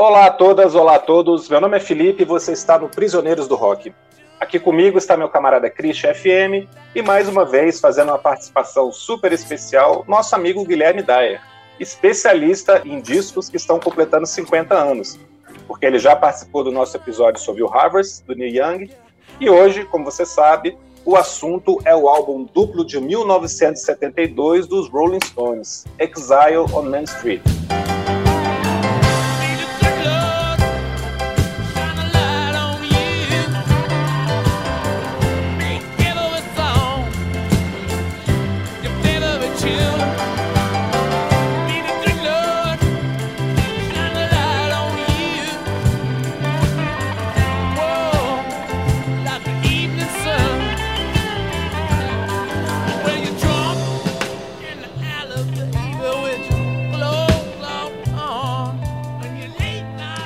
[0.00, 1.48] Olá a todas, olá a todos.
[1.48, 3.92] Meu nome é Felipe e você está no Prisioneiros do Rock.
[4.38, 9.32] Aqui comigo está meu camarada Chris FM e mais uma vez fazendo uma participação super
[9.32, 11.40] especial, nosso amigo Guilherme Dyer,
[11.80, 15.18] especialista em discos que estão completando 50 anos,
[15.66, 18.90] porque ele já participou do nosso episódio sobre o Harvest, do Neil Young,
[19.40, 25.24] e hoje, como você sabe, o assunto é o álbum duplo de 1972 dos Rolling
[25.24, 27.42] Stones, Exile on Main Street.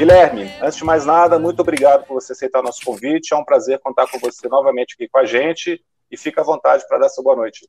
[0.03, 3.33] Guilherme, antes de mais nada, muito obrigado por você aceitar nosso convite.
[3.33, 6.85] É um prazer contar com você novamente aqui com a gente e fica à vontade
[6.89, 7.69] para dar sua boa noite.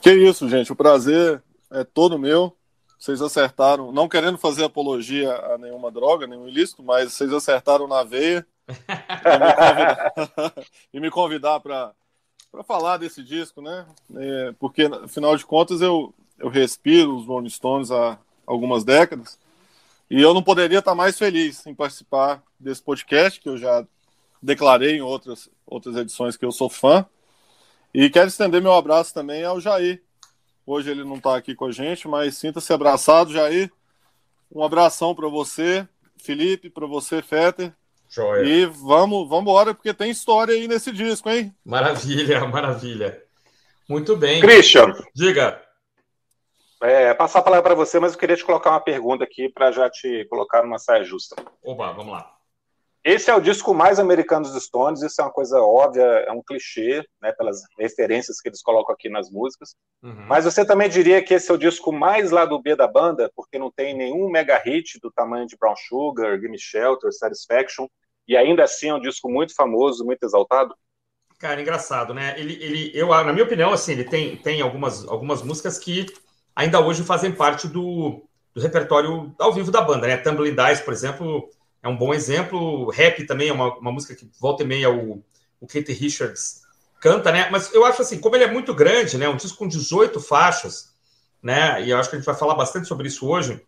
[0.00, 0.72] Que isso, gente.
[0.72, 2.52] O prazer é todo meu.
[2.98, 8.02] Vocês acertaram, não querendo fazer apologia a nenhuma droga, nenhum ilícito, mas vocês acertaram na
[8.02, 8.44] veia
[10.92, 11.94] e me convidar, para
[12.66, 13.86] falar desse disco, né?
[14.16, 19.38] É, porque, afinal de contas, eu, eu respiro os Rolling Stones há algumas décadas
[20.10, 23.86] e eu não poderia estar mais feliz em participar desse podcast, que eu já
[24.42, 27.04] declarei em outras, outras edições que eu sou fã.
[27.92, 30.02] E quero estender meu abraço também ao Jair.
[30.66, 33.70] Hoje ele não está aqui com a gente, mas sinta-se abraçado, Jair.
[34.50, 35.86] Um abração para você,
[36.16, 37.72] Felipe, para você, Fetter.
[38.08, 38.44] Joia.
[38.44, 41.54] E vamos, vamos embora, porque tem história aí nesse disco, hein?
[41.64, 43.22] Maravilha, maravilha.
[43.86, 44.40] Muito bem.
[44.40, 44.94] Christian.
[45.14, 45.67] Diga
[46.82, 49.72] é, passar a palavra para você, mas eu queria te colocar uma pergunta aqui para
[49.72, 51.36] já te colocar numa saia justa.
[51.62, 52.38] Opa, vamos lá.
[53.04, 56.42] Esse é o disco mais americano dos Stones, isso é uma coisa óbvia, é um
[56.42, 59.74] clichê, né, pelas referências que eles colocam aqui nas músicas.
[60.02, 60.26] Uhum.
[60.26, 63.30] Mas você também diria que esse é o disco mais lá do B da banda,
[63.34, 67.86] porque não tem nenhum mega hit do tamanho de Brown Sugar, Gimme Shelter, Satisfaction,
[68.26, 70.74] e ainda assim é um disco muito famoso, muito exaltado?
[71.38, 72.34] Cara, engraçado, né?
[72.36, 76.04] Ele, ele, eu, na minha opinião, assim, ele tem, tem algumas, algumas músicas que
[76.58, 78.20] ainda hoje fazem parte do,
[78.52, 80.16] do repertório ao vivo da banda, né?
[80.16, 81.48] Tumbling Dice, por exemplo,
[81.80, 82.90] é um bom exemplo.
[82.90, 85.22] Rap também é uma, uma música que volta e meia o,
[85.60, 86.62] o Kate Richards
[87.00, 87.48] canta, né?
[87.48, 89.28] Mas eu acho assim, como ele é muito grande, né?
[89.28, 90.92] Um disco com 18 faixas,
[91.40, 91.80] né?
[91.84, 93.64] E eu acho que a gente vai falar bastante sobre isso hoje.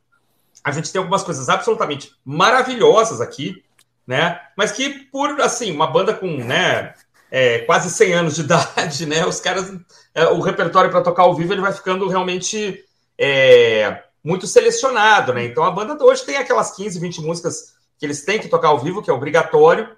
[0.65, 3.62] A gente tem algumas coisas absolutamente maravilhosas aqui,
[4.05, 4.41] né?
[4.56, 6.93] Mas que por assim, uma banda com, né,
[7.31, 9.25] é, quase 100 anos de idade, né?
[9.25, 9.73] Os caras,
[10.15, 12.84] é, o repertório para tocar ao vivo ele vai ficando realmente
[13.19, 15.44] é, muito selecionado, né?
[15.44, 18.78] Então a banda hoje tem aquelas 15, 20 músicas que eles têm que tocar ao
[18.78, 19.88] vivo, que é obrigatório,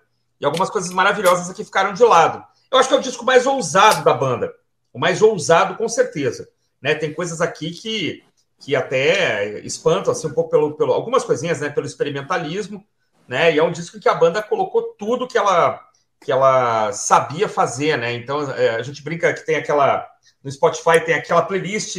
[0.41, 2.45] e algumas coisas maravilhosas aqui ficaram de lado.
[2.71, 4.53] Eu acho que é o disco mais ousado da banda,
[4.93, 6.49] o mais ousado com certeza,
[6.81, 6.95] né?
[6.95, 8.25] Tem coisas aqui que
[8.65, 11.69] que até espantam assim um pouco pelo, pelo algumas coisinhas, né?
[11.69, 12.85] Pelo experimentalismo,
[13.27, 13.53] né?
[13.53, 15.81] E é um disco que a banda colocou tudo que ela
[16.25, 18.13] que ela sabia fazer, né?
[18.15, 20.09] Então é, a gente brinca que tem aquela
[20.43, 21.97] no Spotify tem aquela playlist.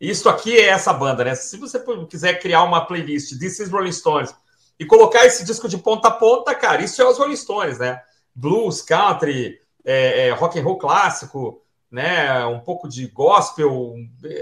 [0.00, 1.34] Isso aqui é essa banda, né?
[1.34, 4.34] Se você quiser criar uma playlist This is Rolling Stones
[4.78, 8.02] e colocar esse disco de ponta a ponta, cara, isso é os Rolling Stones, né?
[8.34, 12.44] Blues, country, é, é, rock and roll clássico, né?
[12.46, 13.94] Um pouco de gospel,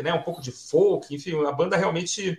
[0.03, 0.13] né?
[0.13, 2.37] Um pouco de folk, enfim, a banda realmente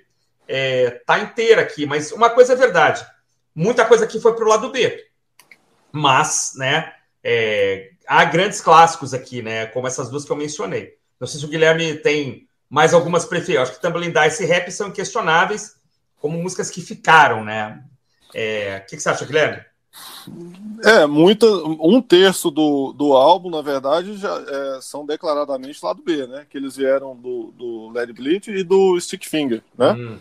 [0.47, 1.85] é, tá inteira aqui.
[1.85, 3.06] Mas uma coisa é verdade,
[3.53, 5.05] muita coisa aqui foi pro lado B
[5.95, 10.97] mas, né, é, há grandes clássicos aqui, né, como essas duas que eu mencionei.
[11.19, 13.69] Não sei se o Guilherme tem mais algumas preferências.
[13.69, 15.75] Acho que Tumbling Dice e Rap são inquestionáveis
[16.19, 17.81] como músicas que ficaram, né?
[18.33, 19.63] É, o que, que, você acha, Guilherme?
[20.83, 26.27] É, muita, um terço do, do álbum, na verdade, já é, são declaradamente lado B,
[26.27, 26.45] né?
[26.50, 29.91] Que eles vieram do, do Led Bleed e do Stick Finger, né?
[29.94, 30.19] Hum.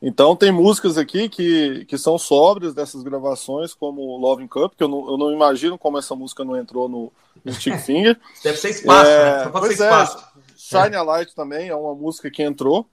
[0.00, 4.88] Então tem músicas aqui que, que são sóbrias dessas gravações, como Loving Cup, que eu
[4.88, 7.12] não, eu não imagino como essa música não entrou no,
[7.44, 8.18] no Stick Finger.
[8.42, 9.44] Deve ser espaço, é, né?
[9.44, 10.26] Só pois ser é, espaço.
[10.56, 12.86] Shine a Light também é uma música que entrou.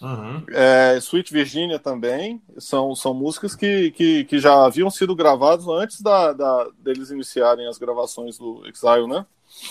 [0.00, 0.44] Uhum.
[0.50, 6.00] É, Sweet Virginia também são, são músicas que, que, que já haviam sido gravadas antes
[6.00, 9.24] da, da, deles iniciarem as gravações do Exile, né?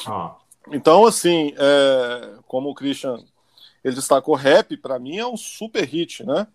[0.07, 0.35] Ah.
[0.71, 3.19] Então, assim, é, como o Christian
[3.83, 6.47] ele destacou, rap, para mim é um super hit, né?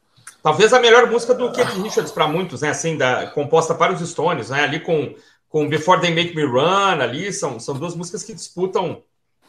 [0.42, 2.70] Talvez a melhor música do Keith Richards para muitos, né?
[2.70, 4.62] Assim, da, composta para os Stones, né?
[4.62, 5.14] Ali com,
[5.48, 9.02] com Before They Make Me Run, ali são, são duas músicas que disputam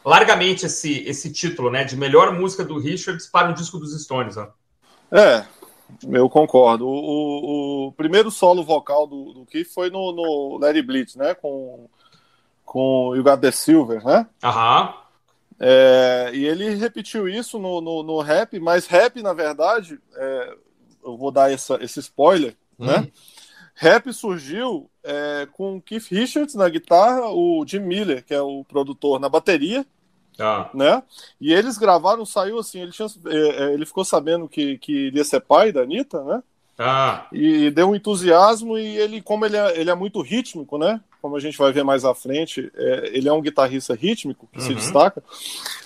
[0.04, 1.84] largamente esse, esse título, né?
[1.84, 4.48] De melhor música do Richards para o disco dos Stones, né?
[5.10, 5.44] É,
[6.08, 6.86] Eu concordo.
[6.86, 11.34] O, o, o, primeiro solo vocal do, do Keith foi no, no Larry Blitz, né?
[11.34, 11.88] Com,
[12.64, 14.26] com You Got The Silver, né?
[14.42, 14.94] Aham.
[15.60, 20.56] É, e ele repetiu isso no, no, no, rap, mas rap, na verdade, é,
[21.10, 22.86] eu vou dar essa, esse spoiler, hum.
[22.86, 23.08] né?
[23.74, 29.20] Rap surgiu é, com Keith Richards na guitarra, o Jim Miller, que é o produtor,
[29.20, 29.86] na bateria,
[30.38, 30.70] ah.
[30.72, 31.02] Né?
[31.40, 35.24] E eles gravaram, saiu assim, ele, tinha, é, é, ele ficou sabendo que, que iria
[35.24, 36.42] ser pai da Anitta, né?
[36.78, 37.26] Ah.
[37.32, 41.00] E deu um entusiasmo e ele, como ele é, ele é muito rítmico, né?
[41.20, 44.60] Como a gente vai ver mais à frente, é, ele é um guitarrista rítmico que
[44.60, 44.66] uhum.
[44.66, 45.22] se destaca.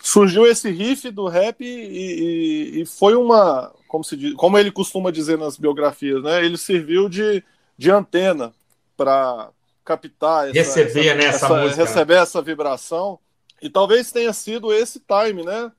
[0.02, 4.70] Surgiu esse riff do rap e, e, e, foi uma, como, se diz, como ele
[4.70, 6.44] costuma dizer nas biografias, né?
[6.44, 7.43] Ele serviu de,
[7.79, 8.52] de antena
[8.96, 9.50] para
[9.84, 12.20] captar essa, receber essa, né, essa, essa música, receber né?
[12.20, 13.19] essa vibração
[13.62, 15.70] e talvez tenha sido esse time, né?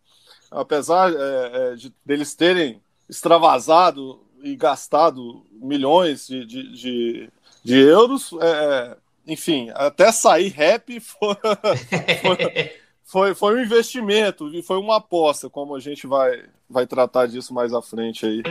[0.49, 7.29] Apesar é, é, de deles terem extravasado e gastado milhões de, de, de,
[7.63, 11.35] de euros, é, é enfim, até sair rap foi,
[12.21, 12.71] foi,
[13.03, 17.53] foi, foi, um investimento e foi uma aposta, como a gente vai, vai tratar disso
[17.53, 18.43] mais à frente aí.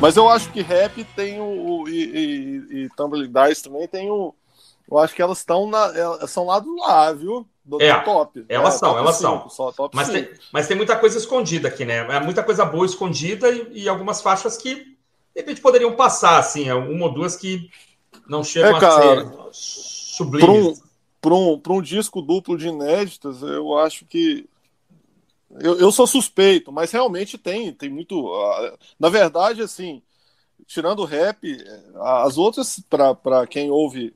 [0.00, 1.44] Mas eu acho que rap tem o.
[1.44, 4.34] o e, e, e Tumbling Dice também tem o.
[4.90, 5.92] Eu acho que elas estão na.
[5.96, 7.46] Elas são lá do lá, viu?
[7.64, 8.44] Do, é, do top.
[8.48, 9.72] Elas é, são, top elas cinco, são.
[9.72, 11.98] Só, mas, tem, mas tem muita coisa escondida aqui, né?
[12.14, 14.94] É muita coisa boa escondida e, e, algumas faixas que de
[15.36, 17.68] repente poderiam passar, assim, é uma ou duas que
[18.28, 20.80] não chegam é, cara, a ser sublimes.
[21.20, 24.48] Para um, um, um disco duplo de inéditas, eu acho que
[25.50, 28.30] eu, eu sou suspeito, mas realmente tem, tem muito.
[28.98, 30.02] Na verdade, assim,
[30.66, 31.56] tirando o rap,
[31.96, 34.14] as outras, para quem ouve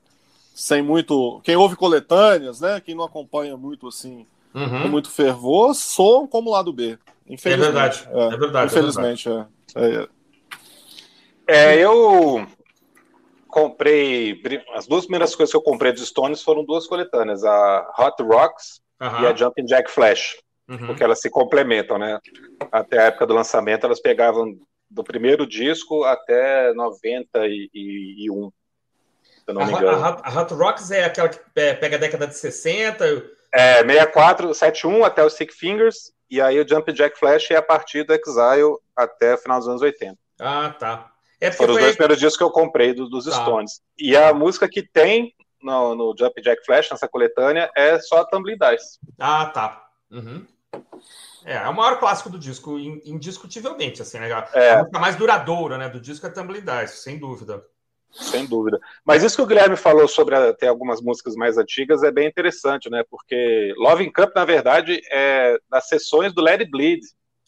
[0.55, 1.40] sem muito.
[1.43, 2.81] Quem ouve coletâneas, né?
[2.81, 4.82] Quem não acompanha muito assim, uhum.
[4.82, 6.99] com muito fervor, soam como lado B.
[7.26, 7.69] Infelizmente.
[7.69, 8.08] É verdade.
[8.12, 8.73] É, é verdade.
[8.73, 10.11] Infelizmente, é, verdade.
[11.46, 11.75] é.
[11.75, 12.46] é eu
[13.49, 14.38] comprei.
[14.75, 18.82] As duas primeiras coisas que eu comprei dos Stones foram duas coletâneas, a Hot Rocks
[19.00, 19.23] uhum.
[19.23, 20.37] e a Jumping Jack Flash
[20.72, 20.86] uhum.
[20.86, 22.19] porque elas se complementam, né?
[22.70, 24.56] Até a época do lançamento, elas pegavam
[24.90, 28.52] do primeiro disco até 91.
[29.44, 30.04] Se eu não a, me engano.
[30.04, 33.04] A, a, Hot Rocks é aquela que pega a década de 60?
[33.52, 37.62] É, 64, 71 até o Sick Fingers, e aí o Jump Jack Flash é a
[37.62, 40.16] partir do Exile até o final dos anos 80.
[40.40, 41.10] Ah, tá.
[41.40, 43.32] É Foram os dois primeiros discos que eu comprei do, dos tá.
[43.32, 43.82] Stones.
[43.98, 48.24] E a música que tem no, no Jump Jack Flash, nessa coletânea, é só a
[48.24, 48.98] Tumbling Dice.
[49.19, 49.86] Ah, tá.
[50.10, 50.46] Uhum.
[51.44, 54.28] É, é o maior clássico do disco, indiscutivelmente, assim, né?
[54.54, 54.70] É.
[54.72, 57.62] A música mais duradoura, né, do disco é Tumbling Dice, sem dúvida.
[58.12, 58.78] Sem dúvida.
[59.04, 62.90] Mas isso que o Guilherme falou sobre até algumas músicas mais antigas é bem interessante,
[62.90, 63.02] né?
[63.10, 67.00] Porque Love in Cup, na verdade, é das sessões do Let It Bleed,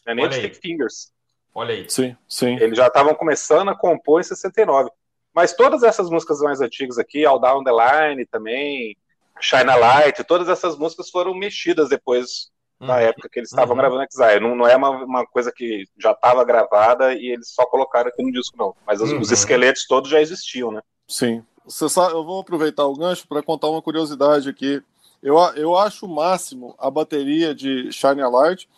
[0.05, 0.15] né?
[0.15, 1.11] nem de Stick Fingers.
[1.53, 1.85] Olha aí.
[1.87, 2.57] Sim, sim.
[2.59, 4.89] Eles já estavam começando a compor em 69.
[5.33, 8.97] Mas todas essas músicas mais antigas aqui, All Down the Line também,
[9.39, 12.99] Shine a Light, todas essas músicas foram mexidas depois na uhum.
[12.99, 13.81] época que eles estavam uhum.
[13.81, 14.39] gravando Exile.
[14.39, 18.23] Não, não é uma, uma coisa que já estava gravada e eles só colocaram aqui
[18.23, 18.75] no disco, não.
[18.85, 19.19] Mas os, uhum.
[19.19, 20.81] os esqueletos todos já existiam, né?
[21.07, 21.43] Sim.
[21.65, 24.83] Você sabe, eu vou aproveitar o gancho para contar uma curiosidade aqui.
[25.21, 28.69] Eu, eu acho o máximo a bateria de Shine a Light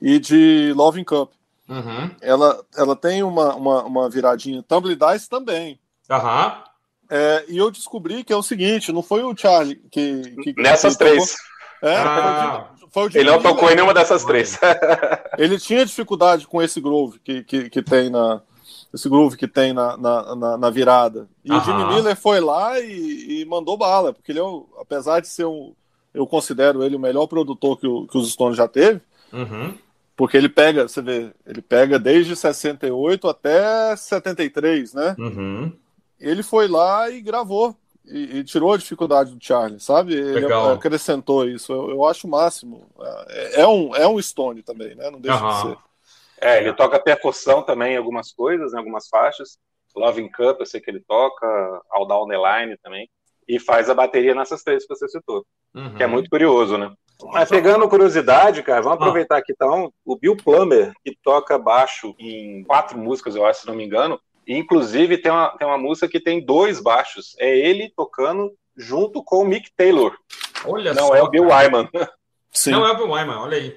[0.00, 1.32] e de Loving Cup.
[1.68, 2.10] Uhum.
[2.20, 4.62] Ela, ela tem uma, uma, uma viradinha.
[4.62, 5.78] Tumble Dice também.
[6.10, 6.64] Aham.
[7.08, 10.22] É, e eu descobri que é o seguinte: não foi o Charlie que.
[10.42, 11.36] que Nessas que três.
[11.82, 12.66] É, ah.
[12.90, 14.58] foi o Ele não tocou em nenhuma dessas três.
[15.38, 18.42] ele tinha dificuldade com esse groove que, que, que tem na.
[18.92, 21.28] Esse groove que tem na, na, na, na virada.
[21.44, 21.60] E Aham.
[21.60, 25.28] o Jimmy Miller foi lá e, e, mandou bala, porque ele é, um, apesar de
[25.28, 25.72] ser um.
[26.12, 29.00] Eu considero ele o melhor produtor que, o, que os Stones já teve.
[29.32, 29.74] Uhum.
[30.16, 35.14] Porque ele pega, você vê, ele pega desde 68 até 73, né?
[35.18, 35.72] Uhum.
[36.18, 37.74] Ele foi lá e gravou
[38.10, 40.14] e, e, tirou a dificuldade do Charlie, sabe?
[40.14, 40.72] Ele Legal.
[40.72, 41.72] acrescentou isso.
[41.72, 42.88] Eu, eu, acho o máximo.
[43.28, 45.10] É, é, um, é um Stone também, né?
[45.10, 45.50] Não deixa uhum.
[45.50, 45.78] de ser.
[46.40, 49.58] É, ele toca percussão também em algumas coisas, em algumas faixas.
[49.94, 51.46] Loving Cup, eu sei que ele toca,
[51.90, 53.08] All Down the Line também.
[53.46, 55.44] E faz a bateria nessas três que você citou.
[55.74, 55.94] Uhum.
[55.94, 56.92] Que é muito curioso, né?
[57.32, 59.02] Mas pegando curiosidade, cara, vamos ah.
[59.02, 59.92] aproveitar aqui então.
[60.04, 64.18] O Bill Plummer, que toca baixo em quatro músicas, eu acho, se não me engano.
[64.56, 67.36] Inclusive, tem uma, tem uma música que tem dois baixos.
[67.38, 70.16] É ele tocando junto com o Mick Taylor.
[70.64, 71.88] Olha não só, é o Bill Wyman.
[72.52, 72.72] Sim.
[72.72, 73.76] Não é o Bill Wyman, olha aí.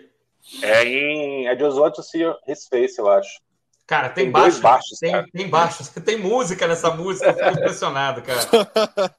[0.61, 1.47] É em.
[1.47, 3.39] É Just Want to See His Face, eu acho.
[3.85, 5.25] Cara, tem, tem baixo, baixos, tem, cara.
[5.31, 8.39] tem baixos, tem música nessa música, eu fico impressionado, cara.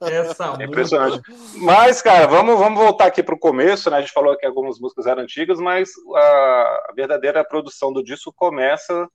[0.01, 1.31] Essa é impressionante.
[1.31, 1.65] Música...
[1.65, 3.99] Mas, cara, vamos, vamos voltar aqui para o começo, né?
[3.99, 9.07] A gente falou que algumas músicas eram antigas, mas a, verdadeira produção do disco começa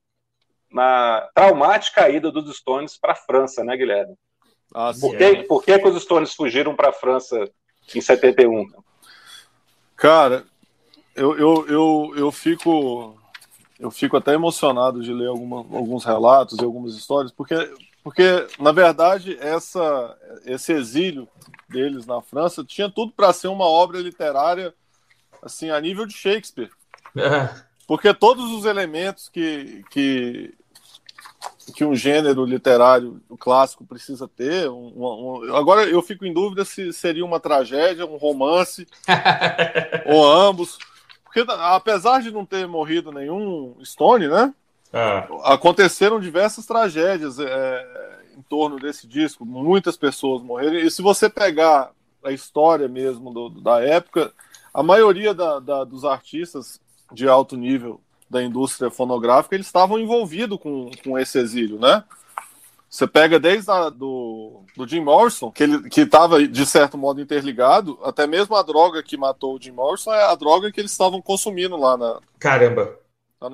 [0.72, 4.16] na traumática ida dos Stones para a França, né, Guilherme?
[4.74, 5.44] Ah, por, que, é.
[5.44, 7.50] por que, que os Stones fugiram para a França
[7.94, 8.68] em 71?
[9.96, 10.46] Cara,
[11.16, 13.20] eu, eu, eu, eu fico
[13.80, 17.56] eu fico até emocionado de ler alguma, alguns relatos e algumas histórias, porque,
[18.04, 21.28] porque na verdade, essa, esse exílio
[21.70, 24.74] deles na França tinha tudo para ser uma obra literária
[25.42, 26.70] assim a nível de Shakespeare.
[27.16, 27.69] É.
[27.90, 30.54] Porque todos os elementos que, que,
[31.74, 34.70] que um gênero literário clássico precisa ter.
[34.70, 38.88] Um, um, agora eu fico em dúvida se seria uma tragédia, um romance,
[40.06, 40.78] ou ambos.
[41.24, 44.54] Porque apesar de não ter morrido nenhum Stone, né?
[44.94, 45.28] É.
[45.46, 49.44] Aconteceram diversas tragédias é, em torno desse disco.
[49.44, 50.76] Muitas pessoas morreram.
[50.76, 51.90] E se você pegar
[52.24, 54.32] a história mesmo do, da época,
[54.72, 56.80] a maioria da, da, dos artistas
[57.12, 58.00] de alto nível
[58.30, 62.04] da indústria fonográfica eles estavam envolvidos com, com esse exílio, né?
[62.90, 67.22] Você pega desde a, do, do Jim Morrison, que ele que estava de certo modo
[67.22, 70.92] interligado, até mesmo a droga que matou o Jim Morrison é a droga que eles
[70.92, 72.20] estavam consumindo lá na.
[72.40, 72.96] Caramba.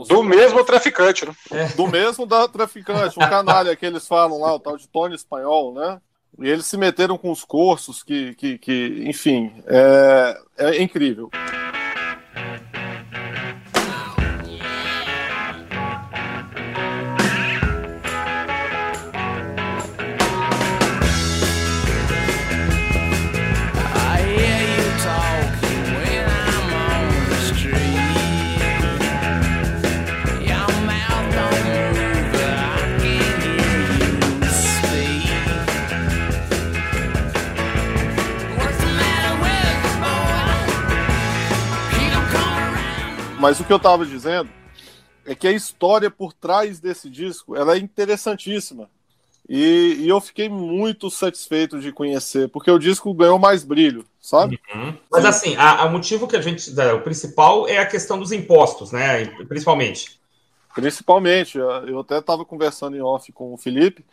[0.07, 1.35] do mesmo traficante, né?
[1.51, 1.67] É.
[1.69, 5.74] Do mesmo da traficante, um canalha que eles falam lá, o tal de Tony Espanhol,
[5.74, 6.00] né?
[6.39, 11.29] E eles se meteram com os cursos que, que, que enfim, é, é incrível.
[43.45, 44.49] Mas o que eu estava dizendo
[45.23, 48.89] é que a história por trás desse disco ela é interessantíssima.
[49.47, 54.59] E, e, eu fiquei muito satisfeito de conhecer, porque o disco ganhou mais brilho, sabe?
[54.73, 54.97] Uhum.
[55.11, 56.71] Mas assim, o motivo que a gente.
[56.71, 59.25] O principal é a questão dos impostos, né?
[59.47, 60.19] Principalmente.
[60.73, 61.59] Principalmente.
[61.59, 64.03] Eu até estava conversando em off com o Felipe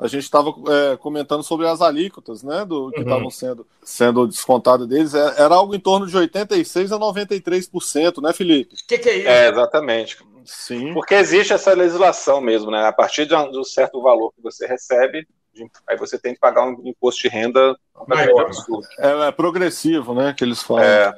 [0.00, 3.30] a gente estava é, comentando sobre as alíquotas, né, do que estavam uhum.
[3.30, 8.74] sendo, sendo descontadas deles, é, era algo em torno de 86 a 93%, né, Felipe?
[8.74, 9.28] O que, que, é isso?
[9.28, 10.18] É, exatamente.
[10.44, 10.94] Sim.
[10.94, 12.86] Porque existe essa legislação mesmo, né?
[12.86, 15.28] A partir de um, de um certo valor que você recebe,
[15.86, 17.76] aí você tem que pagar um imposto de renda
[18.98, 20.82] é, é, progressivo, né, que eles falam.
[20.82, 21.14] É.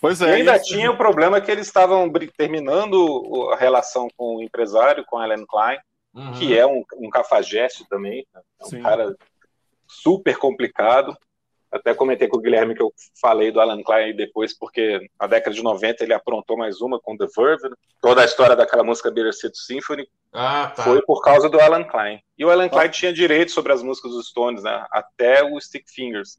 [0.00, 0.28] Pois é.
[0.28, 0.66] E ainda isso...
[0.66, 5.46] tinha o problema que eles estavam terminando a relação com o empresário, com a Ellen
[5.46, 5.78] Klein,
[6.14, 6.32] uhum.
[6.32, 8.40] que é um, um cafajeste também, né?
[8.60, 8.82] é um Sim.
[8.82, 9.14] cara
[9.86, 11.16] super complicado.
[11.70, 15.56] Até comentei com o Guilherme que eu falei do Alan Klein depois, porque na década
[15.56, 17.68] de 90 ele aprontou mais uma com The Verve.
[17.68, 17.74] Né?
[18.00, 20.84] Toda a história daquela música Bittersweet Symphony ah, tá.
[20.84, 22.22] foi por causa do Alan Klein.
[22.38, 22.90] E o Alan Klein ah.
[22.90, 24.86] tinha direito sobre as músicas dos Stones, né?
[24.92, 26.38] até o Stick Fingers.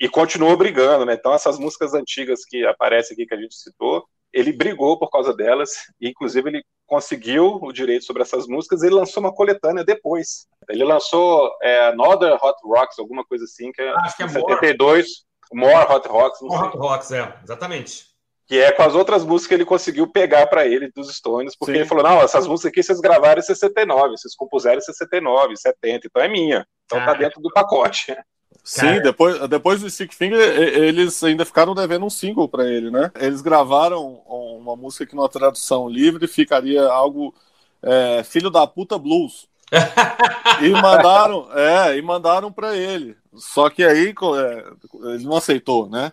[0.00, 1.14] E continuou brigando, né?
[1.14, 5.32] Então essas músicas antigas que aparecem aqui, que a gente citou, ele brigou por causa
[5.32, 10.46] delas, e inclusive ele conseguiu o direito sobre essas músicas, ele lançou uma coletânea depois.
[10.68, 15.06] Ele lançou é, Another Hot Rocks, alguma coisa assim, que é, Acho que é 72,
[15.54, 16.40] More, More Hot Rocks.
[16.42, 18.08] More Hot Rocks, é, exatamente.
[18.46, 21.72] Que é com as outras músicas que ele conseguiu pegar para ele dos Stones, porque
[21.72, 21.78] Sim.
[21.78, 26.06] ele falou: não, essas músicas aqui vocês gravaram em 69, vocês compuseram em 69, 70,
[26.08, 26.66] então é minha.
[26.84, 28.14] Então tá dentro do pacote.
[28.64, 33.10] Sim, depois, depois do Stick Finger, eles ainda ficaram devendo um single para ele, né?
[33.18, 37.34] Eles gravaram uma música que numa tradução livre ficaria algo
[37.82, 39.48] é, Filho da Puta Blues.
[40.62, 43.16] e mandaram, é, e mandaram para ele.
[43.34, 46.12] Só que aí é, ele não aceitou, né?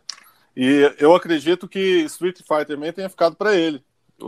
[0.56, 3.84] E eu acredito que Street Fighter Man tenha ficado para ele,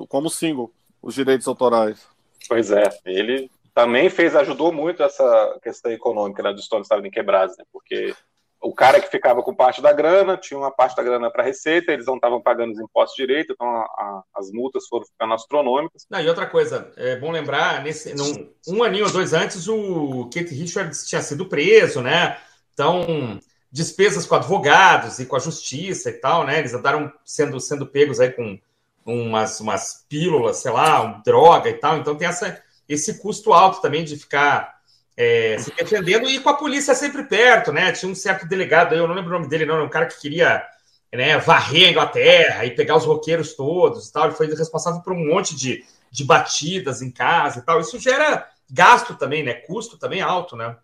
[0.07, 2.05] como single, os direitos autorais.
[2.47, 7.57] Pois é, ele também fez, ajudou muito essa questão econômica né, dos Stones estarem quebrados,
[7.57, 7.63] né?
[7.71, 8.13] Porque
[8.61, 11.91] o cara que ficava com parte da grana tinha uma parte da grana para receita,
[11.91, 16.05] eles não estavam pagando os impostos direito, então a, a, as multas foram ficando astronômicas.
[16.09, 20.25] Não, e outra coisa, é bom lembrar, nesse, num, um aninho ou dois antes, o
[20.25, 22.37] Kate Richards tinha sido preso, né?
[22.73, 23.39] Então,
[23.71, 26.59] despesas com advogados e com a justiça e tal, né?
[26.59, 28.59] Eles andaram sendo, sendo pegos aí com
[29.05, 31.97] umas, umas pílulas, sei lá, droga e tal.
[31.97, 34.81] Então tem essa, esse custo alto também de ficar
[35.15, 37.91] é, se defendendo e com a polícia sempre perto, né?
[37.91, 40.19] Tinha um certo delegado, eu não lembro o nome dele, não, era um cara que
[40.19, 40.65] queria
[41.13, 44.25] né, varrer a Inglaterra e pegar os roqueiros todos e tal.
[44.25, 47.79] Ele foi responsável por um monte de, de batidas em casa e tal.
[47.79, 49.53] Isso gera gasto também, né?
[49.53, 50.75] Custo também alto, né?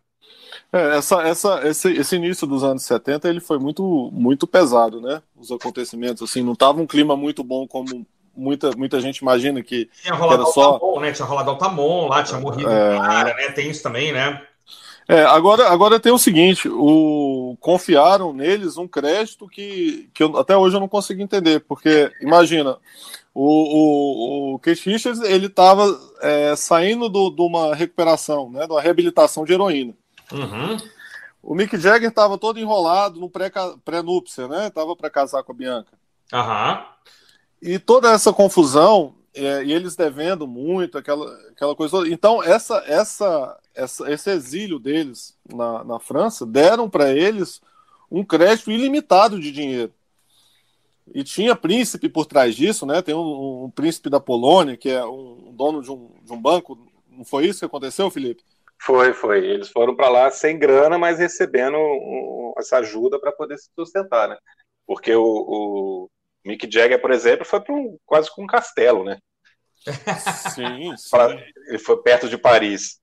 [0.71, 5.21] É, essa, essa, esse, esse início dos anos 70 ele foi muito, muito pesado, né?
[5.35, 8.05] Os acontecimentos, assim, não tava um clima muito bom como
[8.37, 10.73] muita, muita gente imagina que, tinha rolado que era só...
[10.73, 11.11] Altamon, né?
[11.11, 12.95] Tinha rolado Altamon lá, tinha morrido é...
[12.95, 13.51] um cara, né?
[13.51, 14.41] Tem isso também, né?
[15.09, 20.57] É, agora, agora tem o seguinte, o, confiaram neles um crédito que, que eu, até
[20.57, 22.77] hoje eu não consigo entender, porque imagina,
[23.33, 28.81] o, o, o Keith Richards ele estava é, saindo de uma recuperação, né, de uma
[28.81, 29.93] reabilitação de heroína.
[30.29, 30.77] Uhum.
[31.41, 34.69] O Mick Jagger estava todo enrolado no pré-núpcia, né?
[34.69, 35.93] Tava para casar com a Bianca.
[36.33, 36.83] Uhum.
[37.61, 42.07] E toda essa confusão, é, e eles devendo muito, aquela, aquela coisa.
[42.07, 47.61] Então, essa, essa, essa, esse exílio deles na, na França deram para eles
[48.09, 49.93] um crédito ilimitado de dinheiro.
[51.13, 53.01] E tinha príncipe por trás disso, né?
[53.01, 56.77] Tem um, um príncipe da Polônia, que é um, dono de um, de um banco.
[57.09, 58.43] Não foi isso que aconteceu, Felipe?
[58.79, 59.45] Foi, foi.
[59.45, 64.27] Eles foram para lá sem grana, mas recebendo um, essa ajuda para poder se sustentar,
[64.27, 64.37] né?
[64.85, 66.09] Porque o
[66.47, 69.17] Mick Jagger, por exemplo, foi para um, quase com um castelo, né?
[70.55, 71.09] Sim, sim.
[71.11, 71.31] Pra,
[71.67, 72.99] ele foi perto de Paris.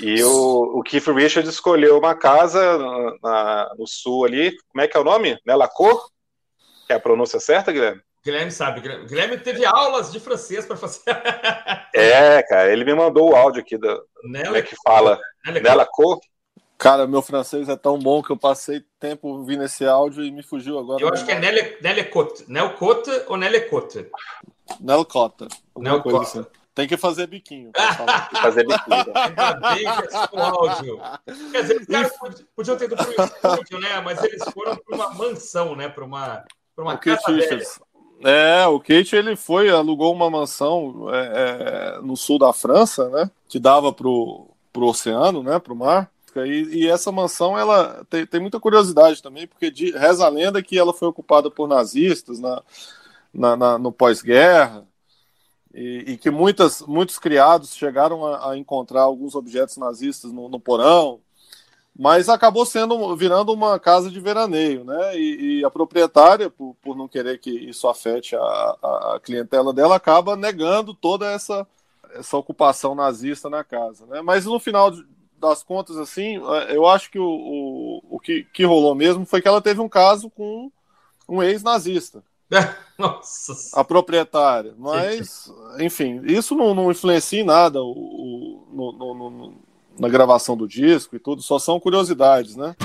[0.00, 4.56] E o, o Keith Richards escolheu uma casa na, na, no sul ali.
[4.68, 5.38] Como é que é o nome?
[5.46, 6.08] Nelacour?
[6.86, 8.02] Que é a pronúncia certa, Guilherme?
[8.24, 8.80] Guilherme sabe.
[8.80, 11.02] Guilherme teve aulas de francês para fazer.
[11.94, 13.88] é, cara, ele me mandou o áudio aqui do.
[14.24, 14.44] Nela...
[14.46, 15.18] Como é que fala?
[15.46, 16.18] Nelacour?
[16.80, 20.42] Cara, meu francês é tão bom que eu passei tempo ouvindo esse áudio e me
[20.42, 21.02] fugiu agora.
[21.02, 22.46] Eu acho que é Nelecote.
[22.48, 24.06] Nelcote ou Nelecote?
[24.80, 25.46] Nelcota.
[25.76, 26.22] Nelcota.
[26.22, 26.46] Assim.
[26.74, 27.70] Tem que fazer biquinho.
[28.40, 29.12] fazer biquinho.
[29.14, 31.00] Ainda bem que é só áudio.
[31.52, 32.12] Quer dizer, os caras
[32.56, 34.00] podiam ter ido para o estúdio, né?
[34.00, 35.86] Mas eles foram para uma mansão, né?
[35.86, 37.20] Para uma, pra uma casa
[38.24, 43.30] É, o Kate ele foi, alugou uma mansão é, é, no sul da França, né?
[43.50, 45.58] Que dava pro, pro oceano, né?
[45.58, 46.10] Pro mar.
[46.36, 50.62] E, e essa mansão ela tem, tem, muita curiosidade também, porque de, reza a lenda
[50.62, 52.62] que ela foi ocupada por nazistas na,
[53.32, 54.86] na, na no pós-guerra
[55.74, 60.58] e, e, que muitas, muitos criados chegaram a, a encontrar alguns objetos nazistas no, no,
[60.58, 61.20] porão,
[61.96, 65.16] mas acabou sendo virando uma casa de veraneio, né?
[65.16, 69.72] E, e a proprietária, por, por, não querer que isso afete a, a, a, clientela
[69.72, 71.66] dela, acaba negando toda essa,
[72.14, 74.20] essa ocupação nazista na casa, né?
[74.22, 74.90] Mas no final
[75.40, 79.48] das contas, assim, eu acho que o, o, o que, que rolou mesmo foi que
[79.48, 80.70] ela teve um caso com
[81.28, 82.22] um ex-nazista.
[82.98, 83.80] Nossa.
[83.80, 84.74] A proprietária.
[84.76, 89.54] Mas, enfim, isso não, não influencia em nada o, o no, no, no,
[89.98, 92.76] na gravação do disco e tudo, só são curiosidades, né?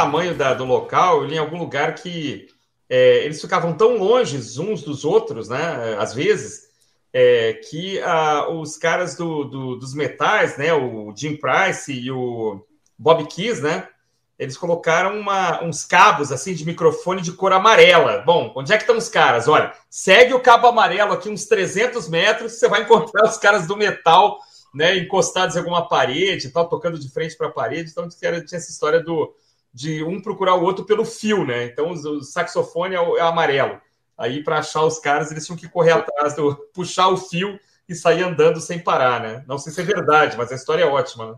[0.00, 2.48] Tamanho da, do local, eu li em algum lugar que
[2.88, 5.96] é, eles ficavam tão longe uns dos outros, né?
[5.98, 6.62] Às vezes,
[7.12, 10.72] é, que ah, os caras do, do, dos metais, né?
[10.72, 12.64] O Jim Price e o
[12.98, 13.86] Bob Keys, né?
[14.38, 18.22] Eles colocaram uma, uns cabos assim de microfone de cor amarela.
[18.24, 19.46] Bom, onde é que estão os caras?
[19.46, 23.76] Olha, segue o cabo amarelo aqui uns 300 metros, você vai encontrar os caras do
[23.76, 24.38] metal,
[24.74, 27.90] né, encostados em alguma parede, tal, tocando de frente para a parede.
[27.90, 29.34] Então tinha essa história do,
[29.72, 31.64] de um procurar o outro pelo fio, né?
[31.64, 33.80] Então o saxofone é, o, é amarelo.
[34.18, 37.94] Aí para achar os caras eles tinham que correr atrás do puxar o fio e
[37.94, 39.44] sair andando sem parar, né?
[39.46, 41.34] Não sei se é verdade, mas a história é ótima, né?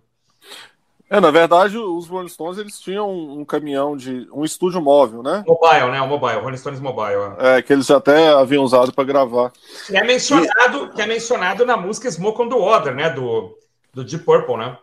[1.12, 5.44] É, na verdade, os Rolling Stones eles tinham um, caminhão de um estúdio móvel, né?
[5.46, 6.00] Mobile, né?
[6.00, 7.34] O mobile, Rolling Stones Mobile.
[7.38, 9.52] É, é que eles até haviam usado para gravar.
[9.86, 10.88] Que é mencionado, e...
[10.94, 13.10] que é mencionado na música Smoke on the Water, né?
[13.10, 13.58] Do,
[13.92, 14.78] do Deep Purple, né?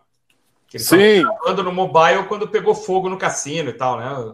[0.69, 1.23] Que eles Sim.
[1.23, 4.34] gravando no mobile quando pegou fogo no cassino e tal, né?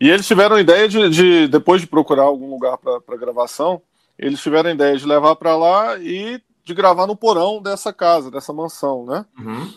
[0.00, 3.80] E eles tiveram a ideia de, de depois de procurar algum lugar para gravação,
[4.18, 8.30] eles tiveram a ideia de levar para lá e de gravar no porão dessa casa,
[8.30, 9.24] dessa mansão, né?
[9.38, 9.72] Uhum.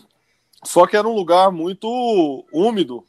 [0.64, 1.88] Só que era um lugar muito
[2.52, 3.04] úmido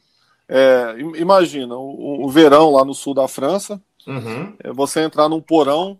[0.48, 4.54] É, imagina, o, o, verão lá no sul da França, uhum.
[4.62, 5.98] é você entrar num porão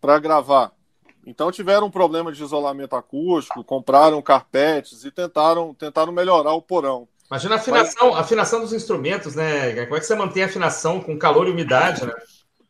[0.00, 0.72] para gravar.
[1.28, 7.06] Então tiveram um problema de isolamento acústico, compraram carpetes e tentaram, tentaram melhorar o porão.
[7.30, 8.20] Imagina a afinação, Mas...
[8.20, 9.84] afinação dos instrumentos, né?
[9.84, 12.14] Como é que você mantém a afinação com calor e umidade, né?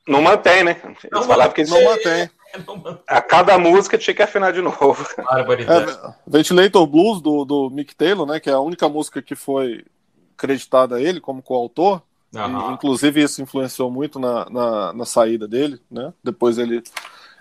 [0.09, 0.81] Não mantém, né?
[0.85, 2.29] Eles não falavam que eles não mantém.
[3.07, 5.07] A cada música tinha que afinar de novo.
[5.29, 8.41] É, Ventilator Blues do, do Mick Taylor, né?
[8.41, 9.85] Que é a única música que foi
[10.37, 12.03] creditada a ele como coautor.
[12.35, 12.73] Uhum.
[12.73, 16.13] inclusive, isso influenciou muito na, na, na, saída dele, né?
[16.23, 16.83] Depois ele,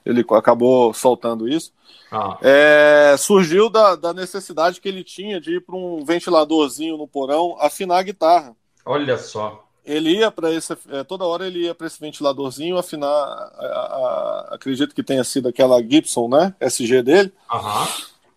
[0.08, 1.74] ele acabou soltando isso.
[2.12, 2.38] Uhum.
[2.42, 7.58] É, surgiu da, da necessidade que ele tinha de ir para um ventiladorzinho no porão
[7.60, 8.56] afinar a guitarra.
[8.86, 13.08] Olha só ele ia para esse é, toda hora ele ia para esse ventiladorzinho afinar
[13.08, 17.88] a, a, a, acredito que tenha sido aquela Gibson né SG dele uhum.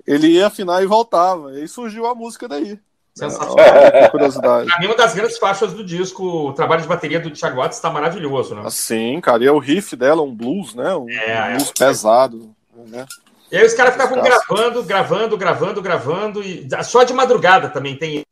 [0.06, 2.78] ele ia afinar e voltava e surgiu a música daí
[3.20, 3.66] Sensacional.
[3.66, 4.66] É, curiosidade.
[4.66, 7.76] Pra mim, uma das grandes faixas do disco, o trabalho de bateria do Thiago Watts
[7.76, 8.68] está maravilhoso, né?
[8.70, 10.94] Sim, cara, e é o riff dela, um blues, né?
[10.94, 11.84] Um, é, um blues é.
[11.84, 12.54] pesado,
[12.88, 13.06] né?
[13.52, 18.24] E aí os caras ficavam gravando, gravando, gravando, gravando, e só de madrugada também tem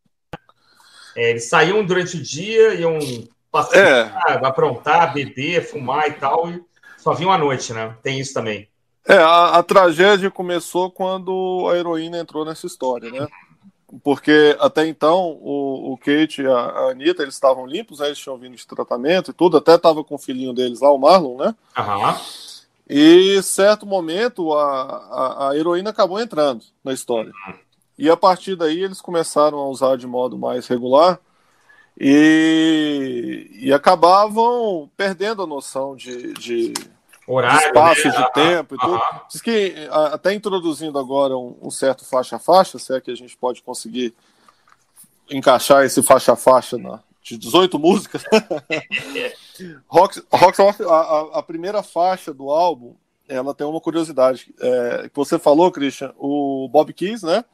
[1.16, 2.96] é, eles saíam durante o dia, iam
[3.50, 4.46] passear, é.
[4.46, 6.62] aprontar, beber, fumar e tal, e
[6.96, 7.96] só vinham à noite, né?
[8.02, 8.68] Tem isso também.
[9.04, 13.26] É, a, a tragédia começou quando a heroína entrou nessa história, né?
[14.02, 18.06] Porque até então o, o Kate e a, a Anitta eles estavam limpos, né?
[18.06, 20.98] eles tinham vindo de tratamento e tudo, até estava com o filhinho deles lá, o
[20.98, 21.54] Marlon, né?
[21.76, 22.20] Aham.
[22.88, 27.32] E certo momento a, a, a heroína acabou entrando na história.
[27.46, 27.54] Uhum.
[27.98, 31.18] E a partir daí eles começaram a usar de modo mais regular
[32.00, 36.72] e, e acabavam perdendo a noção de, de,
[37.28, 38.14] Horário, de espaço, né?
[38.14, 39.00] de tempo e tudo.
[39.30, 39.74] Diz que
[40.12, 44.14] até introduzindo agora um, um certo faixa-faixa, se é que a gente pode conseguir
[45.30, 46.78] encaixar esse faixa-faixa
[47.22, 48.24] de 18 músicas.
[49.86, 52.94] Rock, Rock a, a, primeira faixa do álbum
[53.28, 54.52] ela tem uma curiosidade.
[54.58, 57.44] É, que você falou, Christian, o Bob Keys, né?